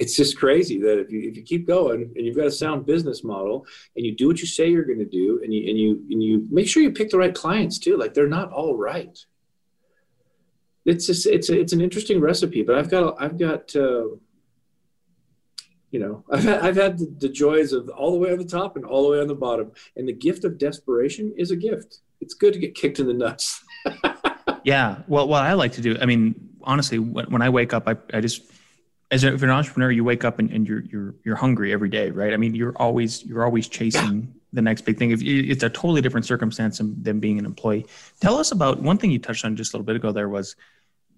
it's 0.00 0.16
just 0.16 0.38
crazy 0.38 0.80
that 0.80 0.98
if 0.98 1.12
you, 1.12 1.28
if 1.28 1.36
you 1.36 1.42
keep 1.42 1.66
going 1.66 2.10
and 2.16 2.26
you've 2.26 2.34
got 2.34 2.46
a 2.46 2.50
sound 2.50 2.86
business 2.86 3.22
model 3.22 3.66
and 3.94 4.06
you 4.06 4.16
do 4.16 4.28
what 4.28 4.40
you 4.40 4.46
say 4.46 4.66
you're 4.66 4.86
going 4.86 4.98
to 4.98 5.04
do 5.04 5.42
and 5.44 5.52
you, 5.52 5.68
and 5.68 5.78
you, 5.78 5.90
and 6.10 6.22
you 6.22 6.48
make 6.50 6.66
sure 6.66 6.82
you 6.82 6.90
pick 6.90 7.10
the 7.10 7.18
right 7.18 7.34
clients 7.34 7.78
too. 7.78 7.98
Like 7.98 8.14
they're 8.14 8.26
not 8.26 8.50
all 8.50 8.78
right. 8.78 9.16
It's 10.86 11.06
just, 11.06 11.26
it's, 11.26 11.50
a, 11.50 11.60
it's 11.60 11.74
an 11.74 11.82
interesting 11.82 12.18
recipe, 12.18 12.62
but 12.62 12.76
I've 12.76 12.90
got, 12.90 13.20
I've 13.20 13.38
got, 13.38 13.76
uh, 13.76 14.06
you 15.90 16.00
know, 16.00 16.24
I've 16.30 16.44
had, 16.44 16.60
I've 16.60 16.76
had 16.76 16.98
the, 16.98 17.14
the 17.18 17.28
joys 17.28 17.74
of 17.74 17.90
all 17.90 18.12
the 18.12 18.18
way 18.18 18.32
on 18.32 18.38
the 18.38 18.44
top 18.46 18.76
and 18.76 18.86
all 18.86 19.02
the 19.02 19.10
way 19.10 19.20
on 19.20 19.28
the 19.28 19.34
bottom. 19.34 19.70
And 19.96 20.08
the 20.08 20.14
gift 20.14 20.44
of 20.44 20.56
desperation 20.56 21.34
is 21.36 21.50
a 21.50 21.56
gift. 21.56 21.98
It's 22.22 22.32
good 22.32 22.54
to 22.54 22.58
get 22.58 22.74
kicked 22.74 23.00
in 23.00 23.06
the 23.06 23.12
nuts. 23.12 23.62
yeah. 24.64 25.02
Well, 25.08 25.28
what 25.28 25.42
I 25.42 25.52
like 25.52 25.72
to 25.72 25.82
do, 25.82 25.98
I 26.00 26.06
mean, 26.06 26.56
honestly, 26.62 26.98
when, 26.98 27.26
when 27.26 27.42
I 27.42 27.50
wake 27.50 27.74
up, 27.74 27.86
I, 27.86 27.96
I 28.14 28.22
just, 28.22 28.50
as 29.10 29.24
if 29.24 29.42
an 29.42 29.50
entrepreneur, 29.50 29.90
you 29.90 30.04
wake 30.04 30.24
up 30.24 30.38
and, 30.38 30.50
and 30.50 30.68
you're 30.68 30.80
you're 30.80 31.14
you're 31.24 31.36
hungry 31.36 31.72
every 31.72 31.88
day, 31.88 32.10
right? 32.10 32.32
I 32.32 32.36
mean, 32.36 32.54
you're 32.54 32.76
always 32.76 33.24
you're 33.24 33.44
always 33.44 33.68
chasing 33.68 34.34
the 34.52 34.62
next 34.62 34.82
big 34.82 34.98
thing. 34.98 35.10
If 35.10 35.22
it's 35.22 35.62
a 35.62 35.70
totally 35.70 36.00
different 36.00 36.26
circumstance 36.26 36.78
than 36.78 37.20
being 37.20 37.38
an 37.38 37.44
employee. 37.44 37.86
Tell 38.20 38.38
us 38.38 38.52
about 38.52 38.80
one 38.80 38.98
thing 38.98 39.10
you 39.10 39.18
touched 39.18 39.44
on 39.44 39.56
just 39.56 39.72
a 39.72 39.76
little 39.76 39.84
bit 39.84 39.96
ago. 39.96 40.12
There 40.12 40.28
was 40.28 40.56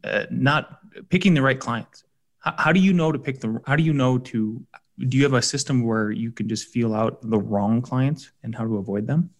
uh, 0.04 0.24
not 0.30 0.80
picking 1.10 1.34
the 1.34 1.42
right 1.42 1.58
clients. 1.58 2.04
How, 2.38 2.54
how 2.58 2.72
do 2.72 2.80
you 2.80 2.92
know 2.92 3.12
to 3.12 3.18
pick 3.18 3.40
the? 3.40 3.60
How 3.66 3.76
do 3.76 3.82
you 3.82 3.92
know 3.92 4.18
to? 4.18 4.64
Do 4.98 5.16
you 5.16 5.22
have 5.24 5.34
a 5.34 5.42
system 5.42 5.82
where 5.82 6.10
you 6.10 6.32
can 6.32 6.48
just 6.48 6.68
feel 6.68 6.94
out 6.94 7.18
the 7.22 7.38
wrong 7.38 7.82
clients 7.82 8.30
and 8.42 8.54
how 8.54 8.64
to 8.64 8.76
avoid 8.76 9.06
them? 9.06 9.30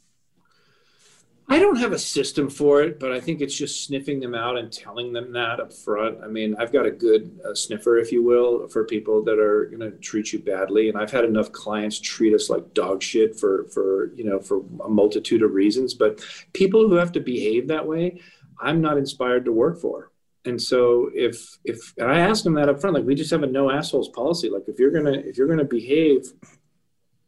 I 1.53 1.59
don't 1.59 1.77
have 1.77 1.93
a 1.93 1.99
system 1.99 2.49
for 2.49 2.81
it, 2.81 2.99
but 2.99 3.13
I 3.13 3.21
think 3.21 3.43
it's 3.43 3.55
just 3.55 3.85
sniffing 3.85 4.21
them 4.21 4.35
out 4.35 4.57
and 4.57 4.73
telling 4.73 5.13
them 5.13 5.33
that 5.33 5.61
up 5.61 5.71
front. 5.71 6.25
I 6.25 6.27
mean, 6.27 6.57
I've 6.59 6.73
got 6.73 6.87
a 6.87 6.91
good 6.91 7.39
uh, 7.47 7.55
sniffer, 7.55 7.99
if 7.99 8.11
you 8.11 8.23
will, 8.25 8.69
for 8.69 8.87
people 8.87 9.23
that 9.25 9.39
are 9.39 9.67
going 9.67 9.81
to 9.81 9.91
treat 9.99 10.33
you 10.33 10.39
badly, 10.39 10.89
and 10.89 10.97
I've 10.97 11.11
had 11.11 11.27
enough 11.27 11.53
clients 11.53 12.01
treat 12.01 12.33
us 12.33 12.49
like 12.49 12.73
dog 12.73 13.03
shit 13.03 13.39
for 13.39 13.65
for 13.65 14.15
you 14.15 14.25
know 14.25 14.41
for 14.41 14.65
a 14.83 14.89
multitude 14.89 15.43
of 15.43 15.53
reasons. 15.53 15.93
But 15.93 16.25
people 16.55 16.89
who 16.89 16.95
have 16.95 17.13
to 17.13 17.21
behave 17.21 17.69
that 17.69 17.87
way, 17.87 18.23
I'm 18.59 18.81
not 18.81 18.97
inspired 18.97 19.45
to 19.45 19.53
work 19.53 19.79
for. 19.79 20.11
And 20.47 20.61
so 20.61 21.11
if 21.13 21.59
if 21.67 21.93
and 21.99 22.11
I 22.11 22.21
ask 22.21 22.45
them 22.45 22.55
that 22.55 22.71
up 22.71 22.81
front, 22.81 22.97
like 22.97 23.05
we 23.05 23.15
just 23.15 23.31
have 23.31 23.43
a 23.43 23.47
no 23.47 23.71
assholes 23.71 24.09
policy. 24.09 24.49
Like 24.49 24.69
if 24.69 24.79
you're 24.79 24.91
gonna 24.91 25.19
if 25.19 25.37
you're 25.37 25.49
gonna 25.49 25.65
behave 25.65 26.25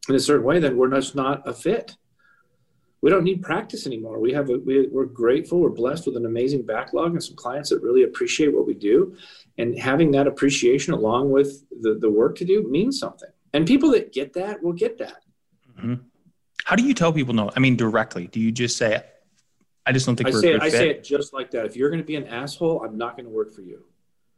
in 0.08 0.14
a 0.14 0.18
certain 0.18 0.46
way, 0.46 0.60
then 0.60 0.78
we're 0.78 0.88
just 0.88 1.14
not 1.14 1.46
a 1.46 1.52
fit 1.52 1.94
we 3.04 3.10
don't 3.10 3.22
need 3.22 3.42
practice 3.42 3.86
anymore. 3.86 4.18
We 4.18 4.32
have 4.32 4.48
a, 4.48 4.56
we, 4.56 4.86
we're 4.86 5.04
grateful. 5.04 5.60
We're 5.60 5.68
blessed 5.68 6.06
with 6.06 6.16
an 6.16 6.24
amazing 6.24 6.64
backlog 6.64 7.10
and 7.12 7.22
some 7.22 7.36
clients 7.36 7.68
that 7.68 7.82
really 7.82 8.04
appreciate 8.04 8.54
what 8.54 8.66
we 8.66 8.72
do. 8.72 9.14
And 9.58 9.78
having 9.78 10.10
that 10.12 10.26
appreciation 10.26 10.94
along 10.94 11.30
with 11.30 11.68
the, 11.82 11.98
the 12.00 12.08
work 12.08 12.34
to 12.36 12.46
do 12.46 12.66
means 12.66 12.98
something. 12.98 13.28
And 13.52 13.66
people 13.66 13.90
that 13.90 14.14
get 14.14 14.32
that 14.32 14.62
will 14.62 14.72
get 14.72 14.96
that. 14.96 15.22
Mm-hmm. 15.78 15.96
How 16.64 16.76
do 16.76 16.82
you 16.82 16.94
tell 16.94 17.12
people 17.12 17.34
no? 17.34 17.50
I 17.54 17.60
mean, 17.60 17.76
directly. 17.76 18.26
Do 18.26 18.40
you 18.40 18.50
just 18.50 18.78
say, 18.78 19.02
"I 19.84 19.92
just 19.92 20.06
don't 20.06 20.16
think 20.16 20.30
I 20.30 20.32
say 20.32 20.54
it, 20.54 20.62
I 20.62 20.70
say 20.70 20.88
it 20.88 21.04
just 21.04 21.34
like 21.34 21.50
that. 21.50 21.66
If 21.66 21.76
you're 21.76 21.90
going 21.90 22.00
to 22.00 22.06
be 22.06 22.16
an 22.16 22.26
asshole, 22.26 22.82
I'm 22.86 22.96
not 22.96 23.18
going 23.18 23.26
to 23.26 23.30
work 23.30 23.52
for 23.52 23.60
you. 23.60 23.84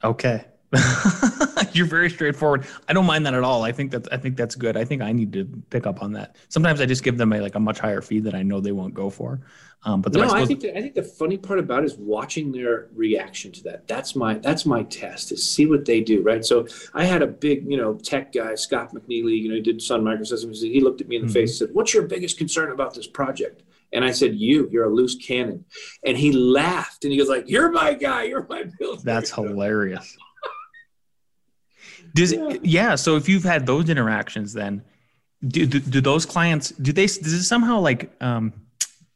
Okay. 0.02 0.44
You're 1.72 1.86
very 1.86 2.10
straightforward. 2.10 2.66
I 2.88 2.92
don't 2.92 3.06
mind 3.06 3.24
that 3.26 3.34
at 3.34 3.42
all. 3.42 3.62
I 3.62 3.72
think 3.72 3.92
that 3.92 4.12
I 4.12 4.16
think 4.16 4.36
that's 4.36 4.54
good. 4.54 4.76
I 4.76 4.84
think 4.84 5.02
I 5.02 5.12
need 5.12 5.32
to 5.34 5.44
pick 5.70 5.86
up 5.86 6.02
on 6.02 6.12
that. 6.12 6.36
Sometimes 6.48 6.80
I 6.80 6.86
just 6.86 7.04
give 7.04 7.18
them 7.18 7.32
a 7.32 7.40
like 7.40 7.54
a 7.54 7.60
much 7.60 7.78
higher 7.78 8.00
fee 8.00 8.20
that 8.20 8.34
I 8.34 8.42
know 8.42 8.60
they 8.60 8.72
won't 8.72 8.94
go 8.94 9.10
for. 9.10 9.40
Um, 9.84 10.00
but 10.00 10.12
no, 10.14 10.22
I, 10.22 10.40
I 10.40 10.44
think 10.44 10.60
the, 10.60 10.76
I 10.76 10.80
think 10.80 10.94
the 10.94 11.02
funny 11.02 11.36
part 11.38 11.60
about 11.60 11.84
it 11.84 11.86
is 11.86 11.96
watching 11.96 12.50
their 12.50 12.88
reaction 12.92 13.52
to 13.52 13.62
that. 13.64 13.86
That's 13.86 14.16
my 14.16 14.34
that's 14.34 14.66
my 14.66 14.82
test 14.84 15.30
is 15.30 15.48
see 15.48 15.66
what 15.66 15.84
they 15.84 16.00
do. 16.00 16.22
Right. 16.22 16.44
So 16.44 16.66
I 16.92 17.04
had 17.04 17.22
a 17.22 17.26
big 17.26 17.70
you 17.70 17.76
know 17.76 17.94
tech 17.94 18.32
guy 18.32 18.56
Scott 18.56 18.92
McNealy. 18.92 19.40
You 19.40 19.50
know 19.50 19.54
he 19.54 19.60
did 19.60 19.80
Sun 19.80 20.02
Microsystems. 20.02 20.56
He 20.60 20.80
looked 20.80 21.00
at 21.00 21.08
me 21.08 21.16
in 21.16 21.22
the 21.22 21.28
mm-hmm. 21.28 21.34
face 21.34 21.60
and 21.60 21.68
said, 21.68 21.74
"What's 21.74 21.94
your 21.94 22.02
biggest 22.02 22.38
concern 22.38 22.72
about 22.72 22.94
this 22.94 23.06
project?" 23.06 23.62
And 23.92 24.04
I 24.04 24.10
said, 24.10 24.34
"You, 24.34 24.68
you're 24.72 24.86
a 24.86 24.92
loose 24.92 25.14
cannon." 25.14 25.64
And 26.04 26.16
he 26.16 26.32
laughed 26.32 27.04
and 27.04 27.12
he 27.12 27.18
goes 27.18 27.28
like, 27.28 27.48
"You're 27.48 27.70
my 27.70 27.94
guy. 27.94 28.24
You're 28.24 28.46
my 28.48 28.64
builder." 28.80 29.02
That's 29.04 29.30
hilarious. 29.34 30.16
Does 32.16 32.32
yeah. 32.32 32.56
Yeah. 32.62 32.94
So 32.94 33.16
if 33.16 33.28
you've 33.28 33.44
had 33.44 33.66
those 33.66 33.88
interactions, 33.88 34.52
then 34.52 34.82
do, 35.46 35.66
do, 35.66 35.80
do 35.80 36.00
those 36.00 36.24
clients 36.24 36.70
do 36.70 36.92
they 36.92 37.06
does 37.06 37.32
it 37.32 37.42
somehow 37.44 37.78
like 37.78 38.10
um, 38.20 38.52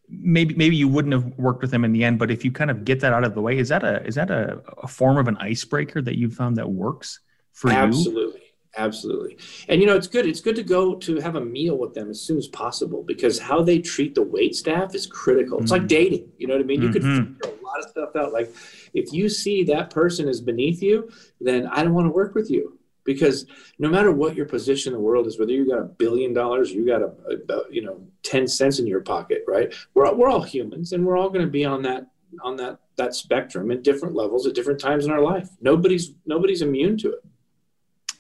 maybe 0.08 0.54
maybe 0.54 0.76
you 0.76 0.86
wouldn't 0.86 1.14
have 1.14 1.26
worked 1.38 1.62
with 1.62 1.70
them 1.70 1.84
in 1.84 1.92
the 1.92 2.04
end, 2.04 2.18
but 2.18 2.30
if 2.30 2.44
you 2.44 2.52
kind 2.52 2.70
of 2.70 2.84
get 2.84 3.00
that 3.00 3.12
out 3.12 3.24
of 3.24 3.34
the 3.34 3.40
way, 3.40 3.58
is 3.58 3.68
that 3.70 3.82
a 3.82 4.04
is 4.04 4.14
that 4.16 4.30
a, 4.30 4.60
a 4.82 4.86
form 4.86 5.16
of 5.16 5.28
an 5.28 5.36
icebreaker 5.38 6.02
that 6.02 6.18
you 6.18 6.30
found 6.30 6.56
that 6.56 6.70
works 6.70 7.20
for 7.52 7.70
Absolutely. 7.70 8.12
you? 8.12 8.18
Absolutely. 8.18 8.40
Absolutely. 8.76 9.36
And 9.68 9.80
you 9.80 9.86
know, 9.86 9.96
it's 9.96 10.06
good. 10.06 10.26
It's 10.26 10.40
good 10.40 10.54
to 10.56 10.62
go 10.62 10.94
to 10.94 11.16
have 11.20 11.34
a 11.34 11.40
meal 11.40 11.76
with 11.76 11.92
them 11.94 12.08
as 12.08 12.20
soon 12.20 12.38
as 12.38 12.46
possible 12.46 13.02
because 13.02 13.38
how 13.38 13.62
they 13.62 13.80
treat 13.80 14.14
the 14.14 14.22
wait 14.22 14.54
staff 14.54 14.94
is 14.94 15.06
critical. 15.06 15.58
It's 15.58 15.72
mm-hmm. 15.72 15.80
like 15.80 15.88
dating. 15.88 16.28
You 16.38 16.46
know 16.46 16.54
what 16.54 16.62
I 16.62 16.66
mean? 16.66 16.82
You 16.82 16.90
mm-hmm. 16.90 17.16
could 17.16 17.36
figure 17.42 17.58
a 17.60 17.64
lot 17.64 17.78
of 17.80 17.90
stuff 17.90 18.10
out. 18.14 18.32
Like 18.32 18.54
if 18.94 19.12
you 19.12 19.28
see 19.28 19.64
that 19.64 19.90
person 19.90 20.28
is 20.28 20.40
beneath 20.40 20.82
you, 20.82 21.10
then 21.40 21.66
I 21.66 21.82
don't 21.82 21.94
want 21.94 22.06
to 22.06 22.12
work 22.12 22.36
with 22.36 22.48
you 22.48 22.78
because 23.04 23.46
no 23.78 23.88
matter 23.88 24.12
what 24.12 24.34
your 24.34 24.46
position 24.46 24.92
in 24.92 24.98
the 24.98 25.02
world 25.02 25.26
is, 25.26 25.38
whether 25.38 25.52
you 25.52 25.68
got 25.68 25.78
a 25.78 25.84
billion 25.84 26.32
dollars, 26.32 26.72
you 26.72 26.86
got 26.86 27.02
a, 27.02 27.12
a, 27.48 27.62
you 27.70 27.82
know 27.82 28.00
ten 28.22 28.46
cents 28.46 28.78
in 28.78 28.86
your 28.86 29.00
pocket, 29.00 29.44
right? 29.46 29.72
We're 29.94 30.12
we're 30.14 30.28
all 30.28 30.42
humans, 30.42 30.92
and 30.92 31.04
we're 31.04 31.16
all 31.16 31.28
going 31.28 31.44
to 31.44 31.50
be 31.50 31.64
on 31.64 31.82
that 31.82 32.06
on 32.42 32.56
that 32.56 32.78
that 32.96 33.14
spectrum 33.14 33.70
at 33.70 33.82
different 33.82 34.14
levels 34.14 34.46
at 34.46 34.54
different 34.54 34.80
times 34.80 35.06
in 35.06 35.10
our 35.10 35.22
life. 35.22 35.48
Nobody's 35.60 36.12
nobody's 36.26 36.62
immune 36.62 36.96
to 36.98 37.12
it. 37.12 37.24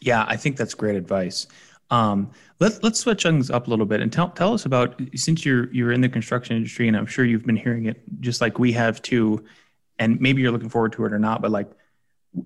Yeah, 0.00 0.24
I 0.26 0.36
think 0.36 0.56
that's 0.56 0.74
great 0.74 0.96
advice. 0.96 1.46
Um, 1.90 2.30
let, 2.60 2.82
let's 2.84 3.00
switch 3.00 3.24
things 3.24 3.50
up 3.50 3.66
a 3.66 3.70
little 3.70 3.84
bit 3.84 4.00
and 4.00 4.12
tell, 4.12 4.30
tell 4.30 4.54
us 4.54 4.64
about 4.64 5.00
since 5.14 5.44
you're 5.44 5.72
you're 5.72 5.92
in 5.92 6.00
the 6.00 6.08
construction 6.08 6.56
industry 6.56 6.88
and 6.88 6.96
I'm 6.96 7.06
sure 7.06 7.24
you've 7.24 7.44
been 7.44 7.56
hearing 7.56 7.86
it 7.86 8.00
just 8.20 8.40
like 8.40 8.58
we 8.58 8.72
have 8.72 9.02
too, 9.02 9.44
and 9.98 10.20
maybe 10.20 10.40
you're 10.40 10.52
looking 10.52 10.68
forward 10.68 10.92
to 10.92 11.04
it 11.04 11.12
or 11.12 11.18
not, 11.18 11.42
but 11.42 11.50
like 11.50 11.70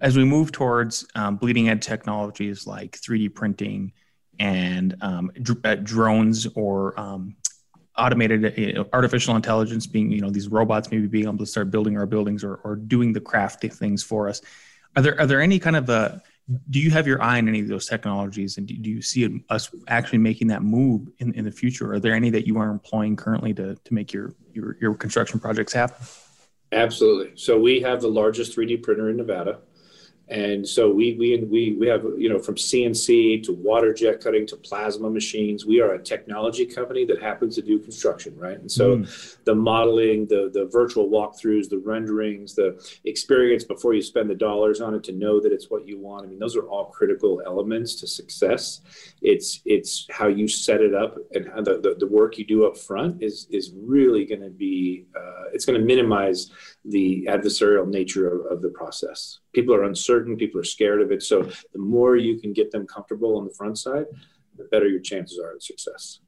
as 0.00 0.16
we 0.16 0.24
move 0.24 0.52
towards 0.52 1.06
um, 1.14 1.36
bleeding 1.36 1.68
edge 1.68 1.84
technologies 1.84 2.66
like 2.66 2.98
3D 3.00 3.34
printing 3.34 3.92
and 4.38 4.96
um, 5.00 5.30
dr- 5.42 5.64
uh, 5.64 5.74
drones 5.76 6.46
or 6.54 6.98
um, 6.98 7.36
automated 7.96 8.78
uh, 8.78 8.84
artificial 8.92 9.36
intelligence 9.36 9.86
being, 9.86 10.10
you 10.10 10.20
know, 10.20 10.30
these 10.30 10.48
robots 10.48 10.90
maybe 10.90 11.06
being 11.06 11.24
able 11.24 11.38
to 11.38 11.46
start 11.46 11.70
building 11.70 11.96
our 11.96 12.06
buildings 12.06 12.42
or, 12.42 12.56
or 12.64 12.76
doing 12.76 13.12
the 13.12 13.20
crafty 13.20 13.68
things 13.68 14.02
for 14.02 14.28
us. 14.28 14.40
Are 14.96 15.02
there, 15.02 15.20
are 15.20 15.26
there 15.26 15.40
any 15.40 15.58
kind 15.58 15.76
of, 15.76 15.90
uh, 15.90 16.18
do 16.70 16.78
you 16.78 16.90
have 16.90 17.06
your 17.06 17.22
eye 17.22 17.38
on 17.38 17.48
any 17.48 17.60
of 17.60 17.68
those 17.68 17.86
technologies 17.86 18.58
and 18.58 18.66
do, 18.66 18.76
do 18.76 18.90
you 18.90 19.00
see 19.00 19.42
us 19.48 19.70
actually 19.88 20.18
making 20.18 20.48
that 20.48 20.62
move 20.62 21.08
in, 21.18 21.32
in 21.34 21.44
the 21.44 21.50
future? 21.50 21.92
Are 21.92 22.00
there 22.00 22.14
any 22.14 22.30
that 22.30 22.46
you 22.46 22.58
are 22.58 22.70
employing 22.70 23.16
currently 23.16 23.54
to, 23.54 23.76
to 23.76 23.94
make 23.94 24.12
your, 24.12 24.34
your, 24.52 24.76
your 24.80 24.94
construction 24.94 25.40
projects 25.40 25.72
happen? 25.72 26.04
Absolutely. 26.72 27.32
So 27.36 27.58
we 27.58 27.80
have 27.80 28.00
the 28.00 28.08
largest 28.08 28.56
3D 28.56 28.82
printer 28.82 29.08
in 29.08 29.16
Nevada. 29.16 29.60
And 30.28 30.66
so 30.66 30.90
we 30.90 31.14
we 31.14 31.36
we 31.44 31.76
we 31.78 31.86
have 31.86 32.02
you 32.16 32.30
know 32.30 32.38
from 32.38 32.54
CNC 32.54 33.42
to 33.44 33.52
water 33.52 33.92
jet 33.92 34.20
cutting 34.20 34.46
to 34.46 34.56
plasma 34.56 35.10
machines. 35.10 35.66
We 35.66 35.80
are 35.80 35.92
a 35.92 36.02
technology 36.02 36.64
company 36.64 37.04
that 37.06 37.20
happens 37.20 37.56
to 37.56 37.62
do 37.62 37.78
construction, 37.78 38.34
right? 38.38 38.58
And 38.58 38.70
so 38.70 38.96
mm. 38.98 39.36
the 39.44 39.54
modeling, 39.54 40.26
the 40.26 40.50
the 40.52 40.64
virtual 40.72 41.10
walkthroughs, 41.10 41.68
the 41.68 41.78
renderings, 41.78 42.54
the 42.54 42.82
experience 43.04 43.64
before 43.64 43.92
you 43.92 44.00
spend 44.00 44.30
the 44.30 44.34
dollars 44.34 44.80
on 44.80 44.94
it 44.94 45.04
to 45.04 45.12
know 45.12 45.40
that 45.40 45.52
it's 45.52 45.68
what 45.68 45.86
you 45.86 45.98
want. 45.98 46.24
I 46.24 46.28
mean, 46.30 46.38
those 46.38 46.56
are 46.56 46.66
all 46.68 46.86
critical 46.86 47.42
elements 47.44 47.94
to 47.96 48.06
success. 48.06 48.80
It's 49.20 49.60
it's 49.66 50.06
how 50.10 50.28
you 50.28 50.48
set 50.48 50.80
it 50.80 50.94
up 50.94 51.18
and 51.34 51.48
how 51.48 51.60
the, 51.60 51.80
the, 51.80 51.96
the 51.98 52.06
work 52.06 52.38
you 52.38 52.46
do 52.46 52.66
up 52.66 52.78
front 52.78 53.22
is 53.22 53.46
is 53.50 53.72
really 53.76 54.24
going 54.24 54.40
to 54.40 54.50
be 54.50 55.04
uh, 55.14 55.44
it's 55.52 55.66
going 55.66 55.78
to 55.78 55.84
minimize 55.84 56.50
the 56.84 57.26
adversarial 57.30 57.86
nature 57.86 58.28
of, 58.28 58.52
of 58.52 58.62
the 58.62 58.68
process. 58.68 59.40
People 59.52 59.74
are 59.74 59.84
uncertain, 59.84 60.13
people 60.36 60.60
are 60.60 60.64
scared 60.64 61.00
of 61.00 61.12
it. 61.12 61.22
So 61.22 61.42
the 61.72 61.78
more 61.78 62.16
you 62.16 62.40
can 62.40 62.52
get 62.52 62.70
them 62.70 62.86
comfortable 62.86 63.36
on 63.36 63.44
the 63.44 63.54
front 63.54 63.78
side, 63.78 64.06
the 64.56 64.64
better 64.64 64.88
your 64.88 65.00
chances 65.00 65.38
are 65.38 65.54
of 65.54 65.62
success. 65.62 66.20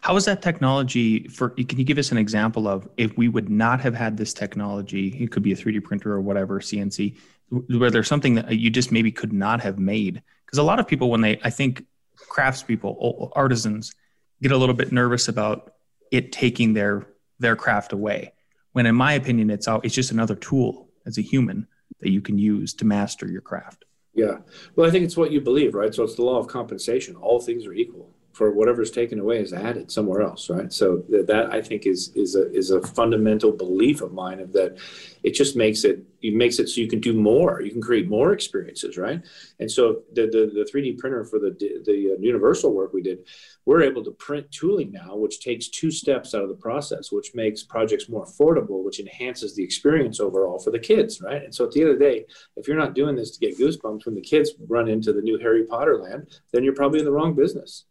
How 0.00 0.16
is 0.16 0.24
that 0.24 0.40
technology 0.40 1.28
for 1.28 1.50
can 1.50 1.78
you 1.78 1.84
give 1.84 1.98
us 1.98 2.10
an 2.12 2.18
example 2.18 2.66
of 2.66 2.88
if 2.96 3.16
we 3.18 3.28
would 3.28 3.50
not 3.50 3.80
have 3.80 3.94
had 3.94 4.16
this 4.16 4.32
technology, 4.32 5.08
it 5.22 5.30
could 5.30 5.42
be 5.42 5.52
a 5.52 5.56
3D 5.56 5.84
printer 5.84 6.12
or 6.12 6.20
whatever, 6.20 6.60
CNC, 6.60 7.16
where 7.50 7.90
there's 7.90 8.08
something 8.08 8.36
that 8.36 8.58
you 8.58 8.70
just 8.70 8.90
maybe 8.90 9.12
could 9.12 9.32
not 9.32 9.60
have 9.60 9.78
made? 9.78 10.22
Because 10.44 10.58
a 10.58 10.62
lot 10.62 10.78
of 10.78 10.86
people 10.86 11.10
when 11.10 11.20
they 11.20 11.38
I 11.44 11.50
think 11.50 11.84
craftspeople, 12.30 13.32
artisans 13.34 13.92
get 14.40 14.52
a 14.52 14.56
little 14.56 14.74
bit 14.74 14.92
nervous 14.92 15.28
about 15.28 15.72
it 16.10 16.32
taking 16.32 16.72
their 16.72 17.06
their 17.38 17.56
craft 17.56 17.92
away 17.92 18.32
when 18.76 18.84
in 18.84 18.94
my 18.94 19.14
opinion 19.14 19.48
it's 19.48 19.66
all, 19.68 19.80
it's 19.84 19.94
just 19.94 20.10
another 20.10 20.34
tool 20.34 20.90
as 21.06 21.16
a 21.16 21.22
human 21.22 21.66
that 22.00 22.10
you 22.10 22.20
can 22.20 22.38
use 22.38 22.74
to 22.74 22.84
master 22.84 23.26
your 23.30 23.40
craft 23.40 23.84
Yeah. 24.14 24.38
Well, 24.74 24.88
I 24.88 24.90
think 24.90 25.04
it's 25.04 25.16
what 25.16 25.30
you 25.30 25.40
believe, 25.40 25.74
right? 25.74 25.94
So 25.94 26.02
it's 26.02 26.14
the 26.16 26.22
law 26.22 26.38
of 26.38 26.46
compensation. 26.48 27.16
All 27.16 27.40
things 27.40 27.66
are 27.66 27.74
equal 27.74 28.15
for 28.36 28.50
whatever's 28.50 28.90
taken 28.90 29.18
away 29.18 29.38
is 29.38 29.54
added 29.54 29.90
somewhere 29.90 30.20
else, 30.20 30.50
right? 30.50 30.70
So 30.70 31.02
that, 31.08 31.26
that 31.28 31.54
I 31.54 31.62
think 31.62 31.86
is 31.86 32.12
is 32.14 32.36
a 32.36 32.52
is 32.52 32.70
a 32.70 32.82
fundamental 32.82 33.50
belief 33.50 34.02
of 34.02 34.12
mine 34.12 34.40
of 34.40 34.52
that. 34.52 34.76
It 35.22 35.30
just 35.30 35.56
makes 35.56 35.84
it 35.84 36.04
it 36.20 36.34
makes 36.34 36.58
it 36.58 36.68
so 36.68 36.82
you 36.82 36.86
can 36.86 37.00
do 37.00 37.14
more, 37.14 37.62
you 37.62 37.70
can 37.70 37.80
create 37.80 38.10
more 38.10 38.34
experiences, 38.34 38.98
right? 38.98 39.22
And 39.58 39.70
so 39.70 40.02
the 40.12 40.26
the, 40.26 40.42
the 40.52 40.70
3D 40.70 40.98
printer 40.98 41.24
for 41.24 41.38
the 41.38 41.56
the 41.86 42.12
uh, 42.12 42.20
universal 42.20 42.74
work 42.74 42.92
we 42.92 43.00
did, 43.00 43.20
we're 43.64 43.82
able 43.82 44.04
to 44.04 44.10
print 44.10 44.52
tooling 44.52 44.92
now, 44.92 45.16
which 45.16 45.40
takes 45.40 45.68
two 45.68 45.90
steps 45.90 46.34
out 46.34 46.42
of 46.42 46.50
the 46.50 46.62
process, 46.68 47.10
which 47.10 47.34
makes 47.34 47.62
projects 47.62 48.10
more 48.10 48.26
affordable, 48.26 48.84
which 48.84 49.00
enhances 49.00 49.56
the 49.56 49.64
experience 49.64 50.20
overall 50.20 50.58
for 50.58 50.70
the 50.70 50.78
kids, 50.78 51.22
right? 51.22 51.42
And 51.42 51.54
so 51.54 51.64
at 51.64 51.70
the 51.72 51.80
end 51.80 51.90
of 51.90 51.98
the 51.98 52.04
day, 52.04 52.26
if 52.56 52.68
you're 52.68 52.76
not 52.84 52.94
doing 52.94 53.16
this 53.16 53.30
to 53.30 53.40
get 53.40 53.58
goosebumps 53.58 54.04
when 54.04 54.14
the 54.14 54.20
kids 54.20 54.50
run 54.68 54.88
into 54.88 55.14
the 55.14 55.22
new 55.22 55.38
Harry 55.38 55.64
Potter 55.64 55.96
land, 55.96 56.38
then 56.52 56.64
you're 56.64 56.74
probably 56.74 56.98
in 56.98 57.06
the 57.06 57.18
wrong 57.18 57.34
business. 57.34 57.86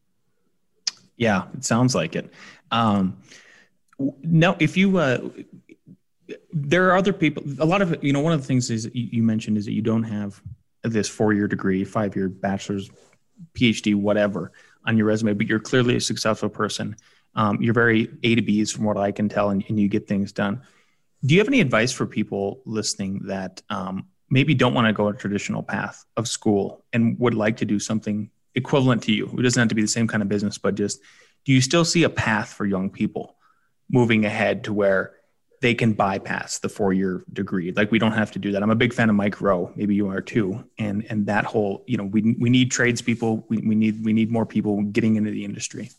Yeah, 1.17 1.45
it 1.53 1.63
sounds 1.63 1.95
like 1.95 2.15
it. 2.15 2.31
Um, 2.71 3.17
now, 4.23 4.57
if 4.59 4.75
you, 4.75 4.97
uh, 4.97 5.29
there 6.51 6.89
are 6.89 6.97
other 6.97 7.13
people. 7.13 7.43
A 7.59 7.65
lot 7.65 7.81
of 7.81 8.03
you 8.03 8.13
know, 8.13 8.19
one 8.19 8.33
of 8.33 8.41
the 8.41 8.47
things 8.47 8.69
is 8.69 8.89
you 8.93 9.23
mentioned 9.23 9.57
is 9.57 9.65
that 9.65 9.73
you 9.73 9.81
don't 9.81 10.03
have 10.03 10.41
this 10.83 11.07
four-year 11.07 11.47
degree, 11.47 11.83
five-year 11.83 12.29
bachelor's, 12.29 12.89
PhD, 13.53 13.95
whatever, 13.95 14.51
on 14.85 14.97
your 14.97 15.07
resume, 15.07 15.33
but 15.33 15.47
you're 15.47 15.59
clearly 15.59 15.95
a 15.95 16.01
successful 16.01 16.49
person. 16.49 16.95
Um, 17.35 17.61
you're 17.61 17.73
very 17.73 18.09
A 18.23 18.35
to 18.35 18.41
B's 18.41 18.71
from 18.71 18.85
what 18.85 18.97
I 18.97 19.11
can 19.11 19.27
tell, 19.27 19.49
and, 19.49 19.63
and, 19.67 19.79
you 19.79 19.89
get 19.89 20.07
things 20.07 20.31
done. 20.31 20.61
Do 21.25 21.33
you 21.33 21.41
have 21.41 21.47
any 21.47 21.59
advice 21.59 21.91
for 21.91 22.05
people 22.05 22.61
listening 22.65 23.23
that 23.25 23.61
um, 23.69 24.07
maybe 24.29 24.53
don't 24.53 24.73
want 24.73 24.87
to 24.87 24.93
go 24.93 25.09
a 25.09 25.13
traditional 25.13 25.63
path 25.63 26.05
of 26.15 26.27
school 26.27 26.85
and 26.93 27.19
would 27.19 27.33
like 27.33 27.57
to 27.57 27.65
do 27.65 27.79
something 27.79 28.29
equivalent 28.55 29.03
to 29.03 29.13
you? 29.13 29.33
It 29.37 29.41
doesn't 29.41 29.59
have 29.59 29.69
to 29.69 29.75
be 29.75 29.81
the 29.81 29.87
same 29.87 30.07
kind 30.07 30.23
of 30.23 30.29
business, 30.29 30.57
but 30.57 30.75
just 30.75 31.01
do 31.45 31.53
you 31.53 31.61
still 31.61 31.85
see 31.85 32.03
a 32.03 32.09
path 32.09 32.53
for 32.53 32.65
young 32.65 32.89
people 32.89 33.35
moving 33.89 34.25
ahead 34.25 34.63
to 34.65 34.73
where 34.73 35.13
they 35.61 35.73
can 35.73 35.93
bypass 35.93 36.59
the 36.59 36.69
four 36.69 36.93
year 36.93 37.23
degree? 37.31 37.71
Like 37.71 37.91
we 37.91 37.99
don't 37.99 38.13
have 38.13 38.31
to 38.31 38.39
do 38.39 38.51
that. 38.51 38.63
I'm 38.63 38.71
a 38.71 38.75
big 38.75 38.93
fan 38.93 39.09
of 39.09 39.15
Mike 39.15 39.41
Rowe. 39.41 39.71
Maybe 39.75 39.95
you 39.95 40.09
are 40.09 40.21
too. 40.21 40.63
And 40.77 41.05
and 41.09 41.27
that 41.27 41.45
whole, 41.45 41.83
you 41.87 41.97
know, 41.97 42.05
we 42.05 42.35
we 42.39 42.49
need 42.49 42.71
tradespeople. 42.71 43.45
We, 43.49 43.57
we 43.57 43.75
need 43.75 44.03
we 44.03 44.13
need 44.13 44.31
more 44.31 44.45
people 44.45 44.81
getting 44.83 45.15
into 45.15 45.31
the 45.31 45.45
industry. 45.45 45.91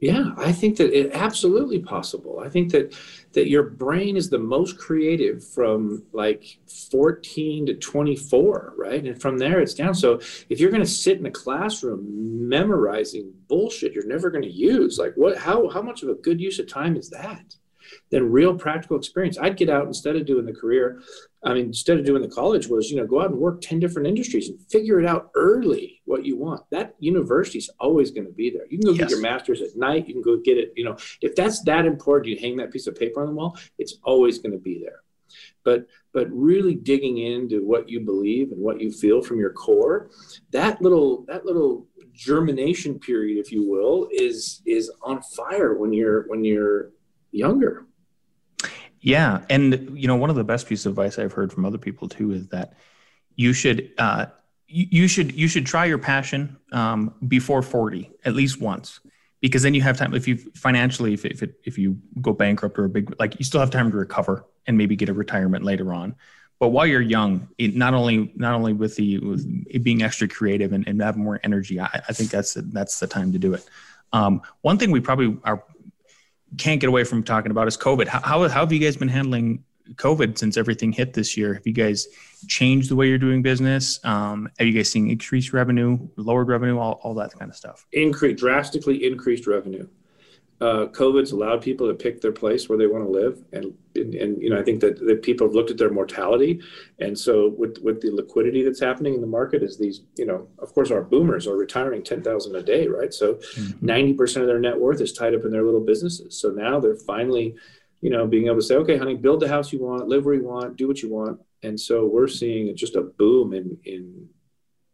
Yeah, 0.00 0.30
I 0.38 0.50
think 0.50 0.78
that 0.78 0.98
it 0.98 1.12
absolutely 1.12 1.78
possible. 1.78 2.40
I 2.42 2.48
think 2.48 2.72
that 2.72 2.96
that 3.32 3.50
your 3.50 3.64
brain 3.64 4.16
is 4.16 4.30
the 4.30 4.38
most 4.38 4.78
creative 4.78 5.44
from 5.44 6.02
like 6.12 6.58
14 6.90 7.66
to 7.66 7.74
24, 7.74 8.74
right? 8.78 9.04
And 9.04 9.20
from 9.20 9.36
there 9.36 9.60
it's 9.60 9.74
down. 9.74 9.94
So 9.94 10.14
if 10.48 10.58
you're 10.58 10.70
going 10.70 10.82
to 10.82 10.88
sit 10.88 11.18
in 11.18 11.26
a 11.26 11.30
classroom 11.30 12.48
memorizing 12.48 13.32
bullshit 13.46 13.92
you're 13.92 14.06
never 14.06 14.30
going 14.30 14.42
to 14.42 14.50
use, 14.50 14.98
like 14.98 15.12
what 15.16 15.36
how 15.36 15.68
how 15.68 15.82
much 15.82 16.02
of 16.02 16.08
a 16.08 16.14
good 16.14 16.40
use 16.40 16.58
of 16.58 16.66
time 16.66 16.96
is 16.96 17.10
that? 17.10 17.56
Then 18.10 18.30
real 18.30 18.54
practical 18.54 18.96
experience. 18.96 19.36
I'd 19.38 19.56
get 19.56 19.68
out 19.68 19.86
instead 19.86 20.16
of 20.16 20.24
doing 20.24 20.46
the 20.46 20.52
career 20.54 21.02
I 21.42 21.54
mean, 21.54 21.66
instead 21.66 21.98
of 21.98 22.04
doing 22.04 22.20
the 22.20 22.28
college 22.28 22.68
was, 22.68 22.90
you 22.90 22.96
know, 22.96 23.06
go 23.06 23.22
out 23.22 23.30
and 23.30 23.38
work 23.38 23.62
10 23.62 23.80
different 23.80 24.06
industries 24.06 24.50
and 24.50 24.60
figure 24.70 25.00
it 25.00 25.06
out 25.06 25.30
early 25.34 26.02
what 26.04 26.26
you 26.26 26.36
want. 26.36 26.62
That 26.70 26.94
university 26.98 27.58
is 27.58 27.70
always 27.78 28.10
going 28.10 28.26
to 28.26 28.32
be 28.32 28.50
there. 28.50 28.66
You 28.68 28.78
can 28.78 28.88
go 28.88 28.92
yes. 28.92 29.00
get 29.00 29.10
your 29.10 29.20
master's 29.20 29.62
at 29.62 29.74
night. 29.74 30.06
You 30.06 30.14
can 30.14 30.22
go 30.22 30.36
get 30.36 30.58
it. 30.58 30.72
You 30.76 30.84
know, 30.84 30.96
if 31.22 31.34
that's 31.34 31.62
that 31.62 31.86
important, 31.86 32.28
you 32.28 32.38
hang 32.38 32.58
that 32.58 32.70
piece 32.70 32.86
of 32.86 32.94
paper 32.94 33.22
on 33.22 33.28
the 33.28 33.32
wall, 33.32 33.56
it's 33.78 33.96
always 34.02 34.38
going 34.38 34.52
to 34.52 34.58
be 34.58 34.80
there. 34.84 35.00
But, 35.64 35.86
but 36.12 36.28
really 36.30 36.74
digging 36.74 37.18
into 37.18 37.64
what 37.66 37.88
you 37.88 38.00
believe 38.00 38.52
and 38.52 38.60
what 38.60 38.80
you 38.80 38.90
feel 38.90 39.22
from 39.22 39.38
your 39.38 39.52
core, 39.52 40.10
that 40.50 40.82
little, 40.82 41.24
that 41.28 41.46
little 41.46 41.86
germination 42.12 42.98
period, 42.98 43.38
if 43.38 43.50
you 43.50 43.66
will, 43.66 44.08
is, 44.12 44.60
is 44.66 44.90
on 45.02 45.22
fire 45.22 45.74
when 45.74 45.92
you're, 45.92 46.26
when 46.26 46.44
you're 46.44 46.90
younger 47.30 47.86
yeah, 49.00 49.44
and 49.48 49.98
you 49.98 50.06
know, 50.06 50.16
one 50.16 50.30
of 50.30 50.36
the 50.36 50.44
best 50.44 50.66
pieces 50.66 50.86
of 50.86 50.92
advice 50.92 51.18
I've 51.18 51.32
heard 51.32 51.52
from 51.52 51.64
other 51.64 51.78
people 51.78 52.08
too 52.08 52.32
is 52.32 52.48
that 52.48 52.74
you 53.34 53.52
should 53.52 53.90
uh, 53.98 54.26
you, 54.66 55.08
should 55.08 55.34
you 55.34 55.48
should 55.48 55.66
try 55.66 55.86
your 55.86 55.98
passion 55.98 56.58
um, 56.72 57.14
before 57.26 57.62
forty 57.62 58.10
at 58.24 58.34
least 58.34 58.60
once, 58.60 59.00
because 59.40 59.62
then 59.62 59.74
you 59.74 59.82
have 59.82 59.96
time. 59.96 60.14
If 60.14 60.28
you 60.28 60.36
financially, 60.54 61.14
if 61.14 61.24
if, 61.24 61.42
it, 61.42 61.54
if 61.64 61.78
you 61.78 61.98
go 62.20 62.32
bankrupt 62.32 62.78
or 62.78 62.84
a 62.84 62.88
big 62.88 63.14
like, 63.18 63.38
you 63.38 63.44
still 63.44 63.60
have 63.60 63.70
time 63.70 63.90
to 63.90 63.96
recover 63.96 64.44
and 64.66 64.76
maybe 64.76 64.96
get 64.96 65.08
a 65.08 65.14
retirement 65.14 65.64
later 65.64 65.92
on. 65.94 66.14
But 66.58 66.68
while 66.68 66.86
you're 66.86 67.00
young, 67.00 67.48
it 67.56 67.74
not 67.74 67.94
only 67.94 68.32
not 68.36 68.54
only 68.54 68.74
with 68.74 68.96
the 68.96 69.18
with 69.18 69.82
being 69.82 70.02
extra 70.02 70.28
creative 70.28 70.74
and, 70.74 70.86
and 70.86 71.00
having 71.00 71.24
more 71.24 71.40
energy, 71.42 71.80
I, 71.80 72.02
I 72.06 72.12
think 72.12 72.30
that's 72.30 72.52
that's 72.54 73.00
the 73.00 73.06
time 73.06 73.32
to 73.32 73.38
do 73.38 73.54
it. 73.54 73.64
Um, 74.12 74.42
one 74.60 74.76
thing 74.76 74.90
we 74.90 75.00
probably 75.00 75.38
are 75.44 75.64
can't 76.58 76.80
get 76.80 76.88
away 76.88 77.04
from 77.04 77.22
talking 77.22 77.50
about 77.50 77.68
is 77.68 77.76
COVID. 77.76 78.06
How, 78.06 78.20
how, 78.20 78.48
how 78.48 78.60
have 78.60 78.72
you 78.72 78.78
guys 78.78 78.96
been 78.96 79.08
handling 79.08 79.64
COVID 79.94 80.38
since 80.38 80.56
everything 80.56 80.92
hit 80.92 81.12
this 81.14 81.36
year? 81.36 81.54
Have 81.54 81.66
you 81.66 81.72
guys 81.72 82.06
changed 82.48 82.90
the 82.90 82.96
way 82.96 83.08
you're 83.08 83.18
doing 83.18 83.42
business? 83.42 84.00
Um, 84.04 84.48
have 84.58 84.66
you 84.66 84.74
guys 84.74 84.90
seen 84.90 85.10
increased 85.10 85.52
revenue, 85.52 85.98
lowered 86.16 86.48
revenue, 86.48 86.78
all, 86.78 87.00
all 87.02 87.14
that 87.14 87.32
kind 87.38 87.50
of 87.50 87.56
stuff? 87.56 87.86
Increase, 87.92 88.38
drastically 88.38 89.04
increased 89.04 89.46
revenue 89.46 89.86
uh, 90.60 90.86
COVID's 90.88 91.32
allowed 91.32 91.62
people 91.62 91.88
to 91.88 91.94
pick 91.94 92.20
their 92.20 92.32
place 92.32 92.68
where 92.68 92.76
they 92.76 92.86
want 92.86 93.02
to 93.04 93.10
live, 93.10 93.42
and 93.52 93.72
and, 93.96 94.14
and 94.14 94.42
you 94.42 94.50
know 94.50 94.60
I 94.60 94.62
think 94.62 94.80
that, 94.80 94.98
that 95.06 95.22
people 95.22 95.46
have 95.46 95.54
looked 95.54 95.70
at 95.70 95.78
their 95.78 95.90
mortality, 95.90 96.60
and 96.98 97.18
so 97.18 97.54
with 97.56 97.78
with 97.82 98.02
the 98.02 98.10
liquidity 98.10 98.62
that's 98.62 98.80
happening 98.80 99.14
in 99.14 99.22
the 99.22 99.26
market, 99.26 99.62
is 99.62 99.78
these 99.78 100.02
you 100.18 100.26
know 100.26 100.48
of 100.58 100.74
course 100.74 100.90
our 100.90 101.02
boomers 101.02 101.46
are 101.46 101.56
retiring 101.56 102.02
ten 102.02 102.22
thousand 102.22 102.56
a 102.56 102.62
day, 102.62 102.86
right? 102.86 103.14
So 103.14 103.34
mm-hmm. 103.34 103.86
90 103.86 104.14
percent 104.14 104.42
of 104.42 104.48
their 104.48 104.60
net 104.60 104.78
worth 104.78 105.00
is 105.00 105.14
tied 105.14 105.34
up 105.34 105.44
in 105.46 105.50
their 105.50 105.64
little 105.64 105.80
businesses. 105.80 106.38
So 106.38 106.50
now 106.50 106.78
they're 106.78 106.94
finally, 106.94 107.54
you 108.02 108.10
know, 108.10 108.26
being 108.26 108.46
able 108.46 108.56
to 108.56 108.62
say, 108.62 108.74
okay, 108.76 108.98
honey, 108.98 109.14
build 109.14 109.40
the 109.40 109.48
house 109.48 109.72
you 109.72 109.80
want, 109.80 110.08
live 110.08 110.26
where 110.26 110.34
you 110.34 110.44
want, 110.44 110.76
do 110.76 110.86
what 110.86 111.00
you 111.00 111.08
want, 111.08 111.40
and 111.62 111.80
so 111.80 112.04
we're 112.04 112.28
seeing 112.28 112.76
just 112.76 112.96
a 112.96 113.02
boom 113.02 113.54
in 113.54 113.78
in 113.84 114.28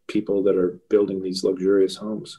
people 0.06 0.44
that 0.44 0.56
are 0.56 0.80
building 0.88 1.20
these 1.20 1.42
luxurious 1.42 1.96
homes. 1.96 2.38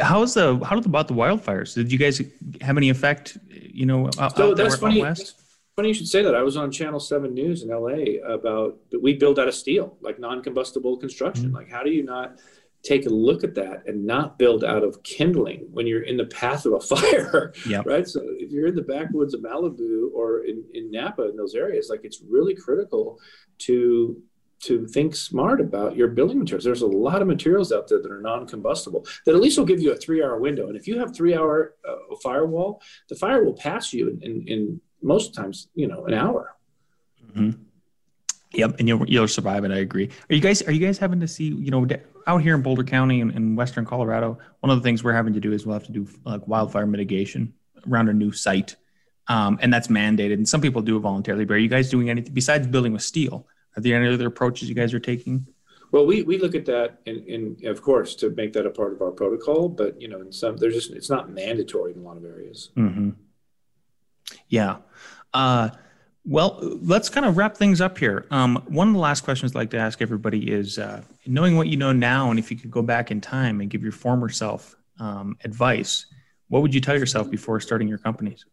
How's 0.00 0.34
the 0.34 0.58
how 0.64 0.78
about 0.78 1.08
the 1.08 1.14
wildfires? 1.14 1.74
Did 1.74 1.90
you 1.90 1.98
guys 1.98 2.22
have 2.60 2.76
any 2.76 2.90
effect? 2.90 3.38
You 3.50 3.86
know, 3.86 4.10
so 4.36 4.54
that's 4.54 4.76
funny. 4.76 5.02
West? 5.02 5.40
Funny 5.74 5.88
you 5.88 5.94
should 5.94 6.08
say 6.08 6.22
that. 6.22 6.34
I 6.34 6.42
was 6.42 6.56
on 6.56 6.70
Channel 6.70 7.00
Seven 7.00 7.34
News 7.34 7.64
in 7.64 7.70
LA 7.70 8.22
about 8.32 8.78
we 9.02 9.14
build 9.14 9.40
out 9.40 9.48
of 9.48 9.54
steel, 9.54 9.96
like 10.00 10.20
non-combustible 10.20 10.98
construction. 10.98 11.46
Mm-hmm. 11.46 11.56
Like, 11.56 11.70
how 11.70 11.82
do 11.82 11.90
you 11.90 12.04
not 12.04 12.38
take 12.84 13.06
a 13.06 13.08
look 13.08 13.42
at 13.42 13.54
that 13.56 13.82
and 13.86 14.04
not 14.06 14.38
build 14.38 14.62
out 14.62 14.84
of 14.84 15.02
kindling 15.02 15.66
when 15.72 15.86
you're 15.86 16.02
in 16.02 16.16
the 16.16 16.26
path 16.26 16.66
of 16.66 16.74
a 16.74 16.80
fire? 16.96 17.52
Yep. 17.66 17.86
Right. 17.86 18.06
So 18.06 18.20
if 18.24 18.52
you're 18.52 18.68
in 18.68 18.76
the 18.76 18.82
backwoods 18.82 19.34
of 19.34 19.40
Malibu 19.40 20.10
or 20.14 20.44
in, 20.44 20.62
in 20.72 20.92
Napa 20.92 21.28
in 21.28 21.36
those 21.36 21.56
areas, 21.56 21.88
like 21.90 22.04
it's 22.04 22.22
really 22.28 22.54
critical 22.54 23.18
to 23.58 24.22
to 24.64 24.86
think 24.86 25.14
smart 25.14 25.60
about 25.60 25.96
your 25.96 26.08
building 26.08 26.38
materials. 26.38 26.64
There's 26.64 26.82
a 26.82 26.86
lot 26.86 27.22
of 27.22 27.28
materials 27.28 27.72
out 27.72 27.88
there 27.88 28.00
that 28.00 28.10
are 28.10 28.20
non-combustible 28.20 29.06
that 29.24 29.34
at 29.34 29.40
least 29.40 29.58
will 29.58 29.66
give 29.66 29.80
you 29.80 29.92
a 29.92 29.96
three-hour 29.96 30.38
window. 30.38 30.68
And 30.68 30.76
if 30.76 30.86
you 30.86 30.98
have 30.98 31.14
three-hour 31.14 31.74
uh, 31.88 32.16
firewall, 32.22 32.82
the 33.08 33.16
fire 33.16 33.44
will 33.44 33.54
pass 33.54 33.92
you 33.92 34.08
in, 34.08 34.22
in, 34.22 34.48
in 34.48 34.80
most 35.02 35.34
times, 35.34 35.68
you 35.74 35.86
know, 35.86 36.06
an 36.06 36.14
hour. 36.14 36.56
Mm-hmm. 37.30 37.62
Yep, 38.52 38.76
and 38.78 38.88
you'll 38.88 39.08
you'll 39.08 39.28
survive 39.28 39.64
it. 39.64 39.72
I 39.72 39.78
agree. 39.78 40.08
Are 40.30 40.34
you 40.34 40.40
guys 40.40 40.62
are 40.62 40.72
you 40.72 40.84
guys 40.84 40.96
having 40.96 41.20
to 41.20 41.28
see 41.28 41.46
you 41.46 41.70
know 41.70 41.86
out 42.26 42.40
here 42.40 42.54
in 42.54 42.62
Boulder 42.62 42.84
County 42.84 43.20
and 43.20 43.32
in 43.32 43.56
Western 43.56 43.84
Colorado? 43.84 44.38
One 44.60 44.70
of 44.70 44.78
the 44.78 44.82
things 44.82 45.02
we're 45.02 45.12
having 45.12 45.34
to 45.34 45.40
do 45.40 45.52
is 45.52 45.66
we'll 45.66 45.74
have 45.74 45.86
to 45.86 45.92
do 45.92 46.06
like 46.24 46.46
wildfire 46.46 46.86
mitigation 46.86 47.52
around 47.88 48.08
a 48.08 48.12
new 48.12 48.30
site, 48.30 48.76
um, 49.26 49.58
and 49.60 49.72
that's 49.72 49.88
mandated. 49.88 50.34
And 50.34 50.48
some 50.48 50.60
people 50.60 50.82
do 50.82 50.96
it 50.96 51.00
voluntarily. 51.00 51.44
But 51.44 51.54
are 51.54 51.58
you 51.58 51.68
guys 51.68 51.90
doing 51.90 52.10
anything 52.10 52.32
besides 52.32 52.66
building 52.68 52.92
with 52.92 53.02
steel? 53.02 53.48
Are 53.76 53.80
there 53.80 54.00
any 54.00 54.12
other 54.12 54.26
approaches 54.26 54.68
you 54.68 54.74
guys 54.74 54.94
are 54.94 55.00
taking? 55.00 55.46
Well, 55.90 56.06
we, 56.06 56.22
we 56.22 56.38
look 56.38 56.54
at 56.54 56.64
that 56.66 57.00
and, 57.06 57.26
and 57.28 57.64
of 57.64 57.82
course 57.82 58.16
to 58.16 58.30
make 58.30 58.52
that 58.54 58.66
a 58.66 58.70
part 58.70 58.92
of 58.92 59.00
our 59.00 59.12
protocol, 59.12 59.68
but 59.68 60.00
you 60.00 60.08
know, 60.08 60.20
in 60.20 60.32
some 60.32 60.56
there's 60.56 60.74
just 60.74 60.90
it's 60.90 61.10
not 61.10 61.30
mandatory 61.30 61.92
in 61.92 61.98
a 61.98 62.02
lot 62.02 62.16
of 62.16 62.24
areas. 62.24 62.70
Mm-hmm. 62.76 63.10
Yeah. 64.48 64.78
Uh, 65.32 65.70
well, 66.26 66.58
let's 66.82 67.10
kind 67.10 67.26
of 67.26 67.36
wrap 67.36 67.56
things 67.56 67.80
up 67.80 67.98
here. 67.98 68.26
Um, 68.30 68.62
one 68.66 68.88
of 68.88 68.94
the 68.94 69.00
last 69.00 69.24
questions 69.24 69.52
I'd 69.52 69.58
like 69.58 69.70
to 69.70 69.78
ask 69.78 70.00
everybody 70.00 70.50
is 70.50 70.78
uh, 70.78 71.02
knowing 71.26 71.56
what 71.56 71.68
you 71.68 71.76
know 71.76 71.92
now, 71.92 72.30
and 72.30 72.38
if 72.38 72.50
you 72.50 72.56
could 72.56 72.70
go 72.70 72.82
back 72.82 73.10
in 73.10 73.20
time 73.20 73.60
and 73.60 73.68
give 73.68 73.82
your 73.82 73.92
former 73.92 74.30
self 74.30 74.74
um, 74.98 75.36
advice, 75.44 76.06
what 76.48 76.62
would 76.62 76.74
you 76.74 76.80
tell 76.80 76.98
yourself 76.98 77.30
before 77.30 77.60
starting 77.60 77.88
your 77.88 77.98
companies? 77.98 78.46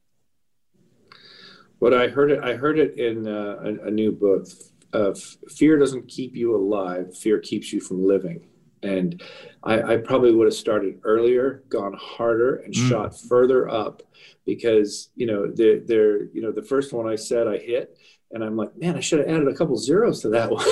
What 1.79 1.93
I 1.93 2.07
heard 2.10 2.31
it, 2.31 2.43
I 2.43 2.55
heard 2.55 2.77
it 2.77 2.97
in 2.97 3.27
uh, 3.27 3.57
a, 3.63 3.88
a, 3.88 3.91
new 3.91 4.12
book, 4.12 4.47
uh, 4.93 5.13
fear 5.49 5.77
doesn't 5.77 6.08
keep 6.08 6.36
you 6.36 6.56
alive 6.56 7.15
fear 7.15 7.39
keeps 7.39 7.71
you 7.71 7.80
from 7.80 8.06
living 8.06 8.47
and 8.84 9.21
I, 9.63 9.93
I 9.93 9.97
probably 9.97 10.34
would 10.34 10.47
have 10.47 10.56
started 10.56 10.99
earlier 11.04 11.63
gone 11.69 11.95
harder 11.99 12.58
and 12.58 12.73
mm. 12.73 12.89
shot 12.89 13.19
further 13.19 13.69
up 13.69 14.01
because 14.45 15.10
you 15.15 15.27
know 15.27 15.51
they're, 15.51 15.80
they're 15.80 16.25
you 16.25 16.41
know 16.41 16.51
the 16.51 16.63
first 16.63 16.93
one 16.93 17.08
i 17.08 17.15
said 17.15 17.47
i 17.47 17.58
hit 17.58 17.97
and 18.34 18.43
I'm 18.43 18.56
like, 18.56 18.75
man, 18.77 18.95
I 18.95 18.99
should 18.99 19.19
have 19.19 19.27
added 19.27 19.47
a 19.47 19.54
couple 19.54 19.75
zeros 19.77 20.21
to 20.21 20.30
that 20.30 20.51
one. 20.51 20.65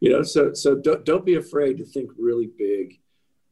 you 0.00 0.10
know, 0.10 0.22
so 0.22 0.52
so 0.52 0.74
don't, 0.74 1.04
don't 1.04 1.24
be 1.24 1.36
afraid 1.36 1.78
to 1.78 1.84
think 1.84 2.10
really 2.18 2.50
big. 2.58 2.98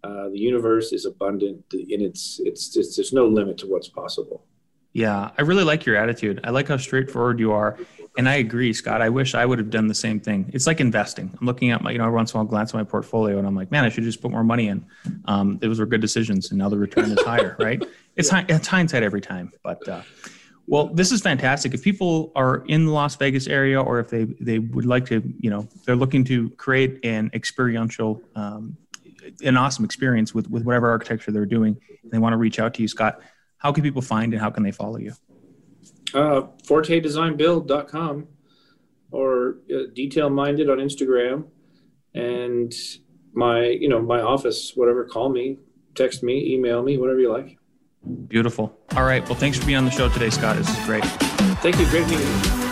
Uh, 0.05 0.29
the 0.29 0.39
universe 0.39 0.93
is 0.93 1.07
abundant, 1.07 1.65
and 1.73 2.03
it's, 2.03 2.41
it's 2.45 2.77
it's 2.77 2.97
there's 2.97 3.13
no 3.13 3.27
limit 3.27 3.59
to 3.59 3.67
what's 3.67 3.89
possible. 3.89 4.45
Yeah, 4.93 5.31
I 5.37 5.43
really 5.43 5.65
like 5.65 5.85
your 5.87 5.97
attitude. 5.97 6.41
I 6.45 6.51
like 6.51 6.69
how 6.69 6.77
straightforward 6.77 7.39
you 7.39 7.53
are, 7.53 7.79
and 8.17 8.29
I 8.29 8.37
agree, 8.37 8.73
Scott. 8.73 9.03
I 9.03 9.11
wish 9.11 9.35
I 9.35 9.45
would 9.45 9.59
have 9.59 9.71
done 9.71 9.87
the 9.87 9.95
same 9.95 10.19
thing. 10.19 10.51
It's 10.53 10.67
like 10.67 10.81
investing. 10.81 11.31
I'm 11.39 11.47
looking 11.47 11.71
at 11.71 11.83
my, 11.83 11.93
you 11.93 11.99
know, 11.99 12.05
every 12.05 12.17
once 12.17 12.33
in 12.33 12.39
a 12.39 12.43
while, 12.43 12.51
glance 12.51 12.71
at 12.71 12.77
my 12.77 12.85
portfolio, 12.85 13.39
and 13.39 13.47
I'm 13.47 13.55
like, 13.55 13.71
man, 13.71 13.85
I 13.85 13.91
should 13.91 14.05
just 14.05 14.21
put 14.21 14.31
more 14.31 14.43
money 14.43 14.69
in. 14.69 14.85
Um, 15.27 15.59
those 15.59 15.79
were 15.79 15.87
good 15.87 16.01
decisions, 16.01 16.51
and 16.51 16.59
now 16.59 16.69
the 16.69 16.79
return 16.79 17.11
is 17.11 17.23
higher, 17.23 17.55
right? 17.61 17.83
It's, 18.17 18.33
yeah. 18.33 18.45
it's 18.49 18.67
hindsight 18.67 19.03
every 19.03 19.21
time, 19.21 19.53
but. 19.63 19.87
Uh, 19.87 20.03
well, 20.69 20.89
this 20.89 21.13
is 21.13 21.23
fantastic. 21.23 21.73
If 21.73 21.83
people 21.83 22.31
are 22.37 22.63
in 22.67 22.85
the 22.85 22.93
Las 22.93 23.17
Vegas 23.17 23.47
area, 23.47 23.81
or 23.81 24.01
if 24.01 24.11
they 24.11 24.25
they 24.25 24.59
would 24.59 24.85
like 24.85 25.07
to, 25.07 25.23
you 25.41 25.49
know, 25.49 25.67
they're 25.87 25.97
looking 25.97 26.25
to 26.25 26.51
create 26.51 27.01
an 27.05 27.31
experiential, 27.33 28.21
um, 28.37 28.77
an 29.43 29.57
awesome 29.57 29.87
experience 29.87 30.35
with 30.35 30.51
with 30.51 30.65
whatever 30.65 30.91
architecture 30.91 31.33
they're 31.33 31.47
doing, 31.47 31.81
and 32.03 32.13
they 32.13 32.19
want 32.19 32.35
to 32.35 32.37
reach 32.37 32.59
out 32.59 32.75
to 32.75 32.83
you, 32.83 32.89
Scott. 32.89 33.23
How 33.59 33.73
can 33.73 33.83
people 33.83 34.03
find 34.03 34.33
and 34.33 34.41
how 34.41 34.51
can 34.51 34.63
they 34.63 34.71
follow 34.71 34.99
you? 34.99 35.13
Uh, 36.15 36.43
ForteDesignBuild.com 36.67 38.29
or 39.11 39.57
uh, 39.71 39.91
Detail 39.95 40.31
Minded 40.31 40.71
on 40.71 40.79
Instagram, 40.79 41.47
and 42.15 42.73
my 43.33 43.67
you 43.67 43.89
know 43.89 44.01
my 44.01 44.21
office. 44.21 44.73
Whatever, 44.75 45.05
call 45.05 45.29
me, 45.29 45.59
text 45.95 46.23
me, 46.23 46.55
email 46.55 46.83
me, 46.83 46.97
whatever 46.97 47.21
you 47.21 47.33
like. 47.33 47.59
Beautiful. 48.29 48.77
All 48.97 49.05
right. 49.05 49.25
Well, 49.29 49.39
thanks 49.39 49.59
for 49.59 49.67
being 49.67 49.79
on 49.79 49.85
the 49.85 49.91
show 49.91 50.09
today, 50.09 50.31
Scott. 50.31 50.57
This 50.57 50.69
is 50.69 50.87
great. 50.87 51.05
Thank 51.61 51.79
you. 51.79 51.87
Great 51.87 52.09
meeting 52.09 52.27
you. 52.27 52.68